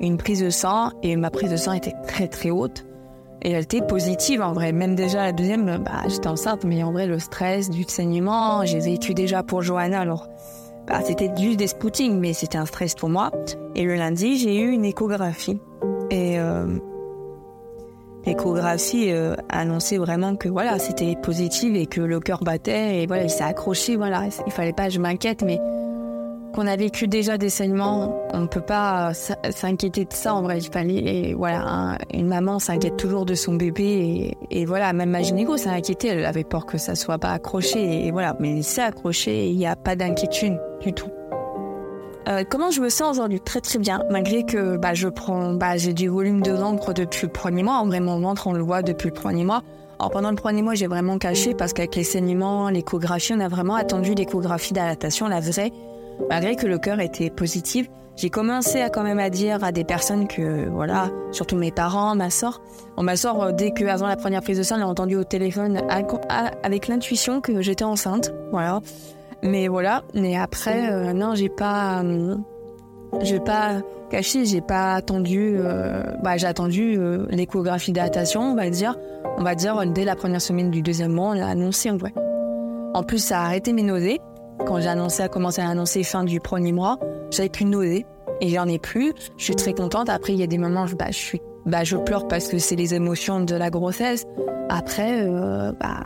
une 0.00 0.17
prise 0.17 0.43
de 0.43 0.50
sang 0.50 0.91
et 1.03 1.17
ma 1.17 1.31
prise 1.31 1.50
de 1.50 1.57
sang 1.57 1.73
était 1.73 1.95
très 2.07 2.29
très 2.29 2.50
haute. 2.50 2.87
Et 3.43 3.53
elle 3.53 3.62
était 3.62 3.83
positive 3.83 4.43
en 4.43 4.53
vrai. 4.53 4.73
Même 4.73 4.95
déjà 4.95 5.23
la 5.23 5.33
deuxième, 5.33 5.83
bah, 5.85 6.03
j'étais 6.09 6.29
enceinte, 6.29 6.65
mais 6.65 6.83
en 6.83 6.93
vrai, 6.93 7.07
le 7.07 7.19
stress, 7.19 7.71
du 7.71 7.85
saignement, 7.85 8.65
j'ai 8.65 8.81
vécu 8.81 9.15
déjà 9.15 9.43
pour 9.43 9.62
Johanna. 9.62 10.00
Alors 10.00 10.26
bah, 10.87 11.00
c'était 11.05 11.31
juste 11.37 11.59
des 11.59 11.67
spoutings, 11.67 12.19
mais 12.19 12.33
c'était 12.33 12.59
un 12.59 12.67
stress 12.67 12.95
pour 12.95 13.09
moi. 13.09 13.31
Et 13.75 13.85
le 13.85 13.95
lundi, 13.95 14.38
j'ai 14.38 14.61
eu 14.61 14.71
une 14.71 14.85
échographie. 14.85 15.59
Et 16.11 16.38
euh, 16.38 16.79
l'échographie 18.25 19.11
euh, 19.11 19.35
annonçait 19.49 19.99
vraiment 19.99 20.37
que 20.37 20.49
voilà, 20.49 20.79
c'était 20.79 21.17
positif 21.23 21.75
et 21.75 21.87
que 21.87 22.00
le 22.00 22.21
cœur 22.21 22.43
battait 22.43 23.03
et 23.03 23.07
voilà, 23.07 23.25
il 23.25 23.31
s'est 23.31 23.45
accroché. 23.45 23.97
Voilà, 23.97 24.25
il 24.47 24.53
fallait 24.53 24.73
pas, 24.73 24.88
je 24.88 25.00
m'inquiète, 25.00 25.43
mais 25.43 25.61
qu'on 26.55 26.67
a 26.67 26.76
vécu 26.76 27.09
déjà 27.09 27.38
des 27.38 27.50
saignements, 27.50 28.15
on 28.33 28.41
ne 28.41 28.47
peut 28.47 28.61
pas 28.61 29.12
s'inquiéter 29.15 30.05
de 30.05 30.12
ça 30.12 30.35
en 30.35 30.43
vrai. 30.43 30.59
Et 30.88 31.35
voilà, 31.35 31.99
une 32.12 32.29
maman 32.29 32.59
s'inquiète 32.59 32.97
toujours 32.97 33.26
de 33.26 33.35
son 33.35 33.55
bébé 33.55 34.37
et, 34.50 34.65
voilà, 34.65 34.93
même 34.93 35.11
ma 35.11 35.23
gynéco 35.23 35.57
s'est 35.57 35.69
inquiétée, 35.69 36.09
elle 36.09 36.25
avait 36.25 36.45
peur 36.45 36.67
que 36.67 36.79
ça 36.79 36.95
soit 36.95 37.19
pas 37.19 37.31
accroché 37.31 38.07
et 38.07 38.11
voilà, 38.11 38.37
mais 38.41 38.62
c'est 38.62 38.83
accroché 38.83 39.49
il 39.49 39.57
n'y 39.57 39.67
a 39.67 39.76
pas 39.76 39.97
d'inquiétude 39.97 40.59
du 40.81 40.93
tout. 40.93 41.11
Euh, 42.29 42.43
comment 42.49 42.73
je 42.73 42.81
me 42.81 42.88
sens 42.88 43.12
aujourd'hui? 43.12 43.41
Très 43.41 43.61
très 43.61 43.79
bien, 43.79 44.03
malgré 44.11 44.43
que 44.43 44.76
bah, 44.76 44.95
je 44.95 45.09
prends, 45.09 45.53
bah, 45.53 45.76
j'ai 45.76 45.93
du 45.93 46.09
volume 46.09 46.43
de 46.43 46.50
ventre 46.50 46.93
depuis 46.93 47.26
le 47.26 47.33
premier 47.33 47.62
mois. 47.62 47.76
En 47.76 47.87
vrai, 47.87 48.00
mon 48.00 48.19
ventre, 48.19 48.49
on 48.49 48.53
le 48.53 48.62
voit 48.62 48.83
depuis 48.83 49.09
le 49.09 49.15
premier 49.15 49.45
mois. 49.45 49.62
Alors 50.00 50.11
pendant 50.11 50.31
le 50.31 50.37
premier 50.37 50.61
mois, 50.61 50.75
j'ai 50.75 50.88
vraiment 50.88 51.19
caché 51.19 51.55
parce 51.55 51.73
qu'avec 51.73 51.95
les 51.95 52.05
saignements, 52.05 52.69
l'échographie, 52.69 53.33
on 53.35 53.41
a 53.41 53.49
vraiment 53.49 53.76
attendu 53.76 54.15
l'échographie 54.15 54.75
d'adaptation, 54.75 55.29
la 55.29 55.41
vraie. 55.41 55.73
Malgré 56.29 56.57
que 56.57 56.67
le 56.67 56.79
cœur 56.79 57.01
était 57.01 57.31
positif, 57.31 57.89
j'ai 58.17 58.31
commencé 58.31 58.81
à 58.81 58.89
quand 58.89 59.03
même 59.03 59.19
à 59.19 59.29
dire 59.29 59.63
à 59.63 59.73
des 59.73 59.85
personnes 59.85 60.27
que, 60.27 60.69
voilà, 60.71 61.11
surtout 61.33 61.57
mes 61.57 61.71
parents, 61.71 62.15
ma 62.15 62.31
soeur, 62.31 62.63
bon, 62.97 63.03
ma 63.03 63.15
soeur, 63.15 63.41
euh, 63.43 63.53
dès 63.53 63.73
que 63.73 63.85
avant 63.85 64.07
la 64.07 64.17
première 64.17 64.41
prise 64.41 64.57
de 64.57 64.63
sang, 64.63 64.77
elle 64.77 64.83
a 64.83 64.89
entendu 64.89 65.17
au 65.17 65.25
téléphone 65.25 65.83
avec 66.63 66.89
l'intuition 66.89 67.43
que 67.43 67.61
j'étais 67.61 67.85
enceinte, 67.85 68.33
voilà. 68.51 68.81
Mais 69.43 69.69
voilà, 69.69 70.03
mais 70.15 70.35
après, 70.35 70.91
euh, 70.91 71.13
non, 71.13 71.35
j'ai 71.35 71.51
pas, 71.51 72.03
euh, 72.03 72.37
j'ai 73.21 73.39
pas 73.39 73.83
caché, 74.11 74.47
j'ai 74.47 74.63
pas 74.63 74.95
attendu, 74.95 75.59
bah, 76.23 76.39
j'ai 76.39 76.47
attendu 76.47 76.99
l'échographie 77.29 77.93
d'adaptation, 77.93 78.41
on 78.41 78.55
va 78.55 78.71
dire, 78.71 78.97
on 79.37 79.43
va 79.43 79.55
dire 79.55 79.85
dès 79.93 80.05
la 80.05 80.17
première 80.17 80.41
semaine 80.41 80.71
du 80.71 80.81
deuxième 80.81 81.13
mois, 81.13 81.31
on 81.31 81.33
l'a 81.35 81.49
annoncé 81.49 81.91
en 81.91 81.97
vrai. 81.97 82.15
En 82.95 83.03
plus, 83.03 83.19
ça 83.19 83.41
a 83.41 83.45
arrêté 83.45 83.75
mes 83.75 83.83
nausées. 83.83 84.21
Quand 84.65 84.81
j'ai 84.81 84.89
annoncé, 84.89 85.23
a 85.23 85.29
commencé 85.29 85.61
à 85.61 85.69
annoncer 85.69 86.03
fin 86.03 86.25
du 86.25 86.41
premier 86.41 86.73
mois, 86.73 86.99
j'avais 87.31 87.49
plus 87.49 87.65
de 87.65 87.71
nausées 87.71 88.07
et 88.41 88.49
j'en 88.49 88.67
ai 88.67 88.79
plus. 88.79 89.13
Je 89.37 89.45
suis 89.45 89.57
très 89.57 89.75
contente. 89.75 90.09
Après, 90.09 90.33
il 90.33 90.39
y 90.39 90.43
a 90.43 90.47
des 90.47 90.59
moments, 90.59 90.87
bah, 90.99 91.07
je 91.09 91.17
suis, 91.17 91.43
bah, 91.67 91.85
je 91.85 91.97
pleure 91.97 92.27
parce 92.29 92.49
que 92.49 92.59
c'est 92.59 92.77
les 92.77 92.95
émotions 92.95 93.41
de 93.41 93.55
la 93.55 93.71
grossesse. 93.71 94.25
Après, 94.69 95.23
euh, 95.23 95.73
bah, 95.81 96.01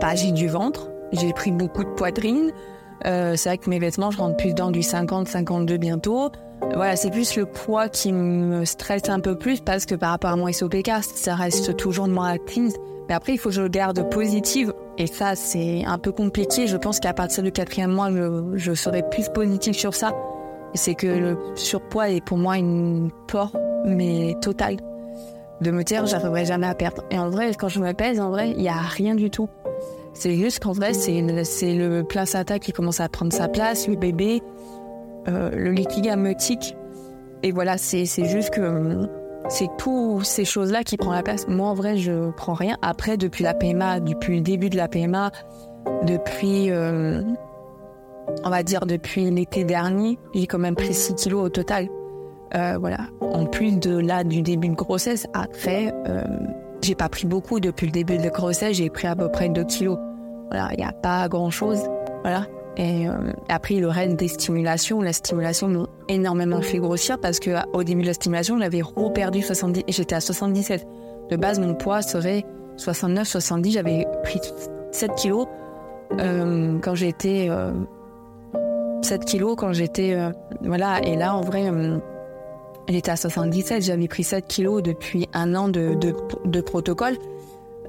bah, 0.00 0.14
j'ai 0.14 0.32
du 0.32 0.48
ventre, 0.48 0.90
j'ai 1.12 1.32
pris 1.32 1.52
beaucoup 1.52 1.84
de 1.84 1.90
poitrine. 1.90 2.52
Euh, 3.04 3.34
c'est 3.36 3.50
vrai 3.50 3.58
que 3.58 3.68
mes 3.68 3.78
vêtements, 3.78 4.10
je 4.10 4.18
rentre 4.18 4.36
plus 4.36 4.54
dans 4.54 4.70
du 4.70 4.80
50-52 4.80 5.76
bientôt. 5.76 6.30
Voilà, 6.74 6.96
c'est 6.96 7.10
plus 7.10 7.36
le 7.36 7.44
poids 7.44 7.88
qui 7.88 8.12
me 8.12 8.64
stresse 8.64 9.08
un 9.08 9.20
peu 9.20 9.36
plus 9.36 9.60
parce 9.60 9.84
que 9.84 9.94
par 9.94 10.10
rapport 10.10 10.30
à 10.30 10.36
mon 10.36 10.50
SOPK, 10.50 10.90
ça 11.02 11.34
reste 11.34 11.76
toujours 11.76 12.08
de 12.08 12.12
moins 12.12 12.30
active. 12.30 12.72
Mais 13.08 13.14
après, 13.14 13.34
il 13.34 13.38
faut 13.38 13.50
que 13.50 13.54
je 13.54 13.62
le 13.62 13.68
garde 13.68 14.08
positive. 14.10 14.72
Et 14.98 15.06
ça, 15.06 15.34
c'est 15.34 15.84
un 15.84 15.98
peu 15.98 16.12
compliqué. 16.12 16.66
Je 16.66 16.76
pense 16.76 17.00
qu'à 17.00 17.12
partir 17.12 17.42
du 17.42 17.52
quatrième 17.52 17.90
mois, 17.92 18.08
je, 18.54 18.74
serai 18.74 19.02
plus 19.10 19.28
positive 19.28 19.74
sur 19.74 19.94
ça. 19.94 20.12
C'est 20.74 20.94
que 20.94 21.06
le 21.06 21.38
surpoids 21.54 22.10
est 22.10 22.24
pour 22.24 22.38
moi 22.38 22.56
une 22.56 23.10
peur, 23.28 23.52
mais 23.84 24.34
totale. 24.40 24.76
De 25.60 25.70
me 25.70 25.82
dire, 25.84 26.06
j'arriverai 26.06 26.44
jamais 26.44 26.66
à 26.66 26.74
perdre. 26.74 27.04
Et 27.10 27.18
en 27.18 27.30
vrai, 27.30 27.52
quand 27.58 27.68
je 27.68 27.80
me 27.80 27.92
pèse, 27.92 28.20
en 28.20 28.30
vrai, 28.30 28.50
il 28.50 28.58
n'y 28.58 28.68
a 28.68 28.76
rien 28.76 29.14
du 29.14 29.30
tout. 29.30 29.48
C'est 30.12 30.34
juste 30.34 30.62
qu'en 30.62 30.72
vrai, 30.72 30.94
c'est 30.94 31.20
le 31.20 32.02
placenta 32.02 32.58
qui 32.58 32.72
commence 32.72 33.00
à 33.00 33.08
prendre 33.08 33.32
sa 33.32 33.48
place, 33.48 33.86
le 33.86 33.96
bébé, 33.96 34.42
euh, 35.28 35.50
le 35.50 35.72
liquide 35.72 36.06
ameutique. 36.08 36.74
Et 37.42 37.52
voilà, 37.52 37.76
c'est 37.76 38.06
juste 38.06 38.50
que 38.50 39.08
c'est 39.48 39.68
toutes 39.78 40.24
ces 40.24 40.44
choses-là 40.44 40.82
qui 40.82 40.96
prennent 40.96 41.12
la 41.12 41.22
place. 41.22 41.46
Moi, 41.48 41.68
en 41.68 41.74
vrai, 41.74 41.96
je 41.96 42.30
prends 42.32 42.54
rien. 42.54 42.76
Après, 42.82 43.16
depuis 43.16 43.44
la 43.44 43.54
PMA, 43.54 44.00
depuis 44.00 44.36
le 44.36 44.40
début 44.40 44.70
de 44.70 44.76
la 44.76 44.88
PMA, 44.88 45.30
depuis, 46.04 46.70
euh, 46.70 47.22
on 48.44 48.50
va 48.50 48.62
dire, 48.62 48.86
depuis 48.86 49.30
l'été 49.30 49.64
dernier, 49.64 50.18
j'ai 50.34 50.46
quand 50.46 50.58
même 50.58 50.74
pris 50.74 50.94
6 50.94 51.14
kilos 51.14 51.46
au 51.46 51.48
total. 51.48 51.88
Euh, 52.54 52.76
voilà. 52.78 52.98
En 53.20 53.46
plus 53.46 53.78
de 53.78 53.96
là, 53.96 54.24
du 54.24 54.42
début 54.42 54.68
de 54.68 54.74
grossesse, 54.74 55.26
après, 55.32 55.92
euh, 56.08 56.22
j'ai 56.82 56.94
pas 56.94 57.08
pris 57.08 57.26
beaucoup 57.26 57.60
depuis 57.60 57.86
le 57.86 57.92
début 57.92 58.18
de 58.18 58.22
la 58.22 58.30
grossesse, 58.30 58.76
j'ai 58.76 58.90
pris 58.90 59.06
à 59.06 59.16
peu 59.16 59.30
près 59.30 59.48
2 59.48 59.64
kilos. 59.64 59.98
Voilà, 60.50 60.70
il 60.72 60.78
n'y 60.78 60.84
a 60.84 60.92
pas 60.92 61.28
grand 61.28 61.50
chose. 61.50 61.80
Voilà. 62.22 62.46
Et 62.76 63.08
euh, 63.08 63.12
après, 63.48 63.76
le 63.76 63.88
reste 63.88 64.16
des 64.16 64.28
stimulations, 64.28 65.00
la 65.00 65.12
stimulation 65.12 65.68
m'a 65.68 65.86
énormément 66.08 66.60
fait 66.60 66.78
grossir 66.78 67.18
parce 67.18 67.40
que 67.40 67.50
au 67.72 67.82
début 67.82 68.02
de 68.02 68.08
la 68.08 68.14
stimulation, 68.14 68.58
j'avais 68.58 68.82
reperdu 68.82 69.42
70 69.42 69.84
et 69.86 69.92
j'étais 69.92 70.14
à 70.14 70.20
77. 70.20 70.86
De 71.30 71.36
base, 71.36 71.58
mon 71.58 71.74
poids 71.74 72.02
serait 72.02 72.44
69, 72.76 73.26
70. 73.26 73.72
J'avais 73.72 74.06
pris 74.22 74.40
7 74.92 75.14
kilos 75.14 75.46
euh, 76.20 76.78
quand 76.82 76.94
j'étais 76.94 77.48
7 79.02 79.20
euh, 79.20 79.24
kilos 79.24 79.56
quand 79.56 79.72
j'étais 79.72 80.16
voilà. 80.62 81.00
Et 81.02 81.16
là, 81.16 81.34
en 81.34 81.40
vrai, 81.40 81.70
j'étais 82.88 83.10
à 83.10 83.16
77. 83.16 83.82
J'avais 83.82 84.06
pris 84.06 84.22
7 84.22 84.46
kilos 84.46 84.82
depuis 84.82 85.28
un 85.32 85.54
an 85.54 85.68
de, 85.68 85.96
de 86.44 86.60
protocole. 86.60 87.16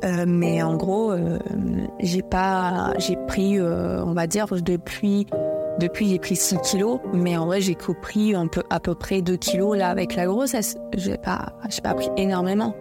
Euh, 0.04 0.26
mais 0.28 0.62
en 0.62 0.76
gros, 0.76 1.12
euh, 1.12 1.40
j'ai 2.00 2.22
pas, 2.22 2.94
j'ai 2.98 3.18
pris, 3.28 3.60
euh, 3.60 4.04
on 4.04 4.14
va 4.14 4.28
dire 4.28 4.48
depuis, 4.48 5.28
depuis 5.80 6.10
j'ai 6.10 6.20
pris 6.20 6.36
6 6.36 6.58
kilos, 6.64 7.00
mais 7.14 7.38
en 7.38 7.46
vrai 7.46 7.62
j'ai 7.62 7.76
pris 7.76 8.36
un 8.36 8.48
peu, 8.48 8.64
à 8.70 8.80
peu 8.80 8.96
près 8.96 9.22
2 9.22 9.38
kilos 9.38 9.78
là 9.78 9.90
avec 9.90 10.16
la 10.16 10.26
grossesse. 10.26 10.78
J'ai 10.96 11.18
pas, 11.18 11.54
j'ai 11.70 11.82
pas 11.82 11.94
pris 11.94 12.10
énormément. 12.18 12.76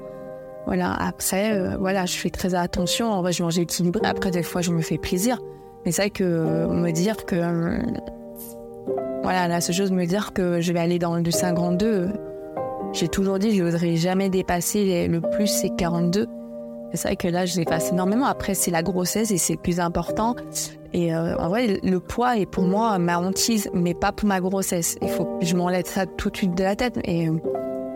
Voilà. 0.66 0.92
Après, 0.94 1.76
voilà, 1.76 2.06
je 2.06 2.16
fais 2.16 2.30
très 2.30 2.56
attention. 2.56 3.12
En 3.12 3.22
vrai, 3.22 3.32
je 3.32 3.42
mange 3.44 3.56
équilibré. 3.56 4.04
Après, 4.04 4.32
des 4.32 4.42
fois, 4.42 4.62
je 4.62 4.72
me 4.72 4.82
fais 4.82 4.98
plaisir. 4.98 5.38
Mais 5.84 5.92
c'est 5.92 6.02
vrai 6.02 6.10
que 6.10 6.66
me 6.66 6.90
dire 6.90 7.24
que, 7.24 7.36
voilà, 9.22 9.46
la 9.46 9.60
seule 9.60 9.76
chose, 9.76 9.92
me 9.92 10.06
dire 10.06 10.32
que 10.32 10.60
je 10.60 10.72
vais 10.72 10.80
aller 10.80 10.98
dans 10.98 11.14
le 11.14 11.30
52. 11.30 12.08
J'ai 12.92 13.06
toujours 13.06 13.38
dit, 13.38 13.56
je 13.56 13.62
n'oserais 13.62 13.94
jamais 13.94 14.28
dépasser 14.28 15.06
le 15.06 15.20
plus, 15.20 15.46
c'est 15.46 15.70
42. 15.76 16.26
C'est 16.94 17.08
vrai 17.08 17.16
que 17.16 17.28
là, 17.28 17.46
je 17.46 17.60
passe 17.62 17.92
énormément. 17.92 18.26
Après, 18.26 18.54
c'est 18.54 18.70
la 18.70 18.82
grossesse 18.82 19.30
et 19.30 19.38
c'est 19.38 19.56
plus 19.56 19.80
important. 19.80 20.34
Et 20.92 21.14
euh, 21.14 21.36
en 21.36 21.48
vrai, 21.48 21.78
le 21.82 22.00
poids 22.00 22.38
est 22.38 22.46
pour 22.46 22.64
moi 22.64 22.98
ma 22.98 23.18
hantise, 23.18 23.68
mais 23.74 23.94
pas 23.94 24.12
pour 24.12 24.28
ma 24.28 24.40
grossesse. 24.40 24.96
Il 25.02 25.08
faut 25.08 25.24
que 25.24 25.44
je 25.44 25.56
m'enlève 25.56 25.84
ça 25.86 26.06
tout 26.06 26.30
de 26.30 26.36
suite 26.36 26.54
de 26.54 26.62
la 26.62 26.76
tête. 26.76 26.98
Et 27.04 27.28
euh, 27.28 27.36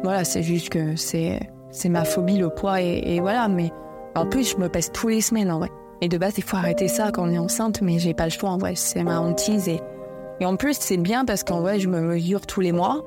voilà, 0.03 0.25
c'est 0.25 0.43
juste 0.43 0.71
que 0.71 0.97
c'est, 0.97 1.41
c'est 1.71 1.89
ma 1.89 2.05
phobie, 2.05 2.37
le 2.37 2.51
poids. 2.51 2.81
Et, 2.81 3.21
voilà, 3.21 3.49
mais 3.49 3.71
en 4.15 4.27
plus, 4.27 4.53
je 4.53 4.57
me 4.59 4.69
pèse 4.69 4.91
tous 4.93 5.09
les 5.09 5.21
semaines 5.21 5.51
en 5.51 5.61
vrai. 5.61 5.71
Et 6.03 6.09
de 6.09 6.19
base, 6.19 6.35
il 6.39 6.45
faut 6.45 6.57
arrêter 6.57 6.89
ça 6.89 7.11
quand 7.13 7.29
on 7.29 7.33
est 7.33 7.39
enceinte, 7.39 7.81
mais 7.83 7.99
j'ai 7.99 8.15
pas 8.15 8.25
le 8.25 8.31
choix 8.31 8.51
en 8.51 8.59
vrai. 8.59 8.75
C'est 8.75 9.03
ma 9.03 9.21
hantise. 9.21 9.69
Et, 9.69 9.81
et 10.41 10.47
en 10.47 10.57
plus, 10.57 10.77
c'est 10.79 10.97
bien 10.97 11.25
parce 11.25 11.45
qu'en 11.45 11.61
vrai, 11.61 11.79
je 11.79 11.89
me 11.89 12.01
mesure 12.01 12.47
tous 12.47 12.61
les 12.61 12.73
mois. 12.73 13.05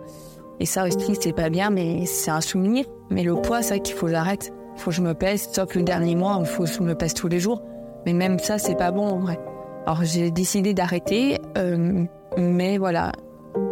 Et 0.60 0.66
ça 0.66 0.86
aussi, 0.86 1.18
c'est 1.20 1.34
pas 1.34 1.50
bien, 1.50 1.70
mais 1.70 2.06
c'est 2.06 2.32
un 2.32 2.42
souvenir. 2.42 2.86
Mais 3.10 3.24
le 3.24 3.36
poids, 3.36 3.62
c'est 3.62 3.76
vrai 3.76 3.80
qu'il 3.80 3.96
faut 3.96 4.08
l'arrêter. 4.08 4.52
Faut 4.78 4.90
que 4.90 4.96
je 4.96 5.02
me 5.02 5.14
pèse, 5.14 5.50
sauf 5.52 5.76
le 5.76 5.84
dernier 5.84 6.16
mois, 6.16 6.38
il 6.40 6.46
faut 6.46 6.64
que 6.64 6.70
je 6.70 6.82
me 6.82 6.96
pèse 6.96 7.14
tous 7.14 7.28
les 7.28 7.40
jours. 7.40 7.62
Mais 8.06 8.14
même 8.14 8.40
ça, 8.40 8.58
c'est 8.58 8.76
pas 8.76 8.92
bon 8.92 9.08
en 9.08 9.20
vrai. 9.20 9.40
Alors 9.86 10.04
j'ai 10.04 10.32
décidé 10.32 10.74
d'arrêter, 10.74 11.40
euh, 11.58 12.06
mais 12.38 12.78
voilà, 12.78 13.12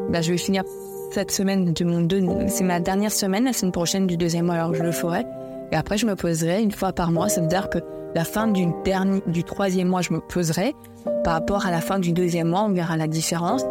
bah, 0.09 0.21
je 0.21 0.31
vais 0.31 0.37
finir 0.37 0.63
cette 1.11 1.31
semaine 1.31 1.73
de 1.73 1.85
mon 1.85 2.01
deux, 2.01 2.21
c'est 2.47 2.63
ma 2.63 2.79
dernière 2.79 3.11
semaine, 3.11 3.45
la 3.45 3.53
semaine 3.53 3.71
prochaine 3.71 4.07
du 4.07 4.17
deuxième 4.17 4.45
mois, 4.45 4.55
alors 4.55 4.73
je 4.73 4.83
le 4.83 4.91
ferai. 4.91 5.25
Et 5.71 5.75
après, 5.75 5.97
je 5.97 6.05
me 6.05 6.15
poserai 6.15 6.61
une 6.61 6.71
fois 6.71 6.91
par 6.91 7.11
mois. 7.11 7.29
Ça 7.29 7.41
veut 7.41 7.47
dire 7.47 7.69
que 7.69 7.79
la 8.13 8.25
fin 8.25 8.47
du 8.47 8.67
dernier, 8.83 9.21
du 9.27 9.43
troisième 9.43 9.87
mois, 9.87 10.01
je 10.01 10.13
me 10.13 10.19
poserai. 10.19 10.75
Par 11.23 11.33
rapport 11.33 11.65
à 11.65 11.71
la 11.71 11.81
fin 11.81 11.99
du 11.99 12.11
deuxième 12.11 12.49
mois, 12.49 12.63
on 12.63 12.73
verra 12.73 12.97
la 12.97 13.07
différence. 13.07 13.63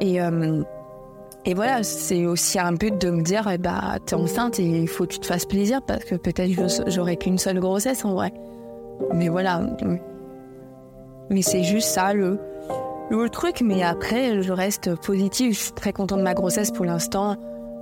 Et 0.00 0.20
euh, 0.20 0.62
et 1.46 1.54
voilà, 1.54 1.82
c'est 1.82 2.24
aussi 2.24 2.58
un 2.58 2.72
but 2.72 2.98
de 2.98 3.10
me 3.10 3.22
dire, 3.22 3.48
eh 3.52 3.58
bah, 3.58 3.98
t'es 4.04 4.14
enceinte 4.14 4.58
et 4.58 4.64
il 4.64 4.88
faut 4.88 5.04
que 5.04 5.12
tu 5.12 5.18
te 5.18 5.26
fasses 5.26 5.44
plaisir 5.44 5.82
parce 5.82 6.04
que 6.04 6.14
peut-être 6.14 6.50
j'aurai 6.88 7.16
qu'une 7.16 7.36
seule 7.36 7.60
grossesse 7.60 8.04
en 8.04 8.14
vrai. 8.14 8.32
Mais 9.12 9.28
voilà. 9.28 9.60
Mais 11.28 11.42
c'est 11.42 11.62
juste 11.62 11.88
ça 11.88 12.14
le, 12.14 12.38
le 13.10 13.28
truc. 13.28 13.60
Mais 13.60 13.82
après, 13.82 14.42
je 14.42 14.52
reste 14.52 14.94
positive. 15.00 15.52
Je 15.52 15.58
suis 15.58 15.72
très 15.72 15.92
contente 15.92 16.18
de 16.18 16.24
ma 16.24 16.34
grossesse 16.34 16.70
pour 16.70 16.86
l'instant. 16.86 17.36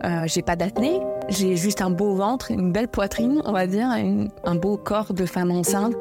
Euh, 0.04 0.22
j'ai 0.26 0.42
pas 0.42 0.56
d'acné. 0.56 1.00
J'ai 1.28 1.56
juste 1.56 1.82
un 1.82 1.90
beau 1.90 2.16
ventre, 2.16 2.50
une 2.50 2.72
belle 2.72 2.88
poitrine, 2.88 3.42
on 3.44 3.52
va 3.52 3.68
dire, 3.68 3.88
un 4.44 4.54
beau 4.56 4.76
corps 4.76 5.14
de 5.14 5.24
femme 5.24 5.52
enceinte. 5.52 5.94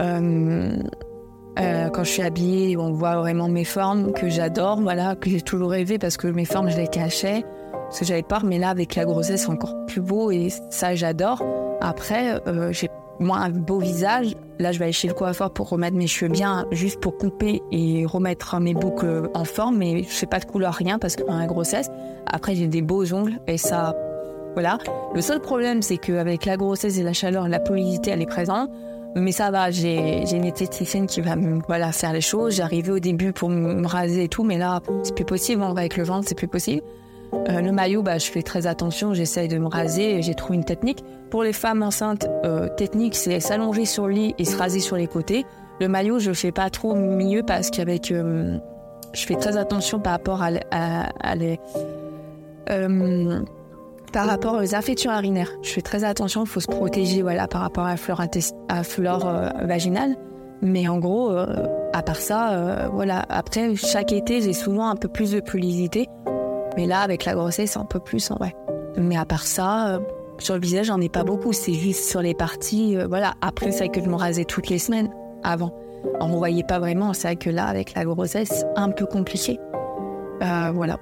Euh, 0.00 0.72
euh, 1.58 1.90
quand 1.90 2.04
je 2.04 2.10
suis 2.10 2.22
habillée, 2.22 2.76
on 2.76 2.92
voit 2.92 3.16
vraiment 3.16 3.48
mes 3.48 3.64
formes 3.64 4.12
que 4.12 4.28
j'adore, 4.28 4.80
voilà, 4.80 5.16
que 5.16 5.28
j'ai 5.28 5.42
toujours 5.42 5.70
rêvé 5.70 5.98
parce 5.98 6.16
que 6.16 6.26
mes 6.26 6.44
formes, 6.44 6.70
je 6.70 6.76
les 6.76 6.88
cachais, 6.88 7.44
parce 7.72 8.00
que 8.00 8.04
j'avais 8.06 8.22
peur. 8.22 8.44
Mais 8.44 8.58
là, 8.58 8.70
avec 8.70 8.94
la 8.94 9.04
grossesse, 9.04 9.42
c'est 9.42 9.50
encore 9.50 9.74
plus 9.86 10.00
beau 10.00 10.30
et 10.30 10.48
ça, 10.70 10.94
j'adore. 10.94 11.42
Après, 11.80 12.40
euh, 12.46 12.72
j'ai 12.72 12.88
moi 13.20 13.38
un 13.38 13.50
beau 13.50 13.78
visage. 13.78 14.34
Là, 14.58 14.72
je 14.72 14.78
vais 14.78 14.86
aller 14.86 14.92
chez 14.92 15.08
le 15.08 15.14
coiffeur 15.14 15.52
pour 15.52 15.68
remettre 15.68 15.96
mes 15.96 16.06
cheveux 16.06 16.30
bien, 16.30 16.66
juste 16.70 17.00
pour 17.00 17.18
couper 17.18 17.62
et 17.70 18.06
remettre 18.06 18.58
mes 18.58 18.74
boucles 18.74 19.28
en 19.34 19.44
forme. 19.44 19.76
Mais 19.76 20.04
je 20.04 20.08
fais 20.08 20.26
pas 20.26 20.40
de 20.40 20.46
couleur, 20.46 20.72
rien, 20.72 20.98
parce 20.98 21.16
que 21.16 21.22
la 21.24 21.46
grossesse, 21.46 21.90
après, 22.26 22.54
j'ai 22.54 22.66
des 22.66 22.82
beaux 22.82 23.12
ongles 23.12 23.40
et 23.46 23.58
ça, 23.58 23.94
voilà. 24.54 24.78
Le 25.14 25.20
seul 25.20 25.40
problème, 25.40 25.82
c'est 25.82 25.98
qu'avec 25.98 26.46
la 26.46 26.56
grossesse 26.56 26.98
et 26.98 27.02
la 27.02 27.12
chaleur, 27.12 27.48
la 27.48 27.60
polidité, 27.60 28.10
elle 28.10 28.22
est 28.22 28.26
présente. 28.26 28.70
Mais 29.14 29.32
ça 29.32 29.50
va, 29.50 29.70
j'ai 29.70 30.24
une 30.32 30.44
esthéticienne 30.44 31.06
qui 31.06 31.20
va 31.20 31.36
me 31.36 31.60
voilà, 31.66 31.92
faire 31.92 32.12
les 32.12 32.20
choses. 32.20 32.56
J'arrivais 32.56 32.92
au 32.92 32.98
début 32.98 33.32
pour 33.32 33.50
me 33.50 33.86
raser 33.86 34.24
et 34.24 34.28
tout, 34.28 34.42
mais 34.42 34.58
là, 34.58 34.80
c'est 35.02 35.14
plus 35.14 35.24
possible. 35.24 35.62
Avec 35.62 35.96
le 35.96 36.04
ventre, 36.04 36.26
c'est 36.28 36.34
plus 36.34 36.48
possible. 36.48 36.82
Euh, 37.48 37.60
le 37.60 37.72
maillot, 37.72 38.02
bah, 38.02 38.18
je 38.18 38.30
fais 38.30 38.42
très 38.42 38.66
attention, 38.66 39.14
j'essaye 39.14 39.48
de 39.48 39.58
me 39.58 39.66
raser, 39.66 40.20
j'ai 40.22 40.34
trouvé 40.34 40.56
une 40.56 40.64
technique. 40.64 41.02
Pour 41.30 41.42
les 41.42 41.54
femmes 41.54 41.82
enceintes, 41.82 42.26
euh, 42.44 42.68
technique, 42.68 43.14
c'est 43.14 43.40
s'allonger 43.40 43.86
sur 43.86 44.06
le 44.06 44.12
lit 44.12 44.34
et 44.38 44.44
se 44.44 44.56
raser 44.56 44.80
sur 44.80 44.96
les 44.96 45.06
côtés. 45.06 45.46
Le 45.80 45.88
maillot, 45.88 46.18
je 46.18 46.32
fais 46.32 46.52
pas 46.52 46.68
trop 46.68 46.94
mieux 46.94 47.42
parce 47.42 47.70
qu'avec, 47.70 48.12
euh, 48.12 48.58
je 49.14 49.24
fais 49.24 49.36
très 49.36 49.56
attention 49.56 49.98
par 49.98 50.12
rapport 50.12 50.42
à, 50.42 50.50
à, 50.70 51.34
les, 51.34 51.58
euh, 52.70 53.40
par 54.12 54.26
rapport 54.26 54.54
aux 54.54 54.74
infections 54.74 55.12
urinaires. 55.12 55.52
Je 55.62 55.70
fais 55.70 55.82
très 55.82 56.04
attention, 56.04 56.44
il 56.44 56.48
faut 56.48 56.60
se 56.60 56.68
protéger, 56.68 57.22
voilà, 57.22 57.48
par 57.48 57.62
rapport 57.62 57.84
à 57.84 57.90
la 57.90 57.96
flore, 57.96 58.20
flore 58.82 59.32
vaginale. 59.62 60.16
Mais 60.60 60.86
en 60.86 60.98
gros, 60.98 61.30
à 61.30 62.02
part 62.02 62.16
ça, 62.16 62.88
voilà. 62.92 63.24
Après, 63.28 63.74
chaque 63.74 64.12
été, 64.12 64.40
j'ai 64.40 64.52
souvent 64.52 64.88
un 64.88 64.96
peu 64.96 65.08
plus 65.08 65.32
de 65.32 65.40
pulisité. 65.40 66.08
Mais 66.76 66.86
là, 66.86 67.00
avec 67.00 67.24
la 67.24 67.34
grossesse, 67.34 67.76
un 67.76 67.84
peu 67.84 68.00
plus 68.00 68.30
en 68.30 68.36
vrai. 68.36 68.54
Mais 68.96 69.16
à 69.16 69.24
part 69.24 69.46
ça, 69.46 69.94
euh, 69.94 70.00
sur 70.38 70.54
le 70.54 70.60
visage, 70.60 70.86
j'en 70.86 71.00
ai 71.00 71.08
pas 71.08 71.24
beaucoup. 71.24 71.52
C'est 71.52 71.74
juste 71.74 72.08
sur 72.08 72.22
les 72.22 72.34
parties. 72.34 72.96
Euh, 72.96 73.06
voilà. 73.06 73.34
Après, 73.40 73.72
c'est 73.72 73.88
que 73.88 74.02
je 74.02 74.08
me 74.08 74.14
rasais 74.14 74.44
toutes 74.44 74.68
les 74.68 74.78
semaines 74.78 75.10
avant. 75.42 75.72
On 76.20 76.28
ne 76.28 76.36
voyait 76.36 76.64
pas 76.64 76.78
vraiment. 76.78 77.12
C'est 77.12 77.28
vrai 77.28 77.36
que 77.36 77.50
là, 77.50 77.66
avec 77.66 77.94
la 77.94 78.04
grossesse, 78.04 78.64
un 78.76 78.90
peu 78.90 79.06
compliqué. 79.06 79.58
Euh, 80.42 80.72
voilà. 80.74 80.98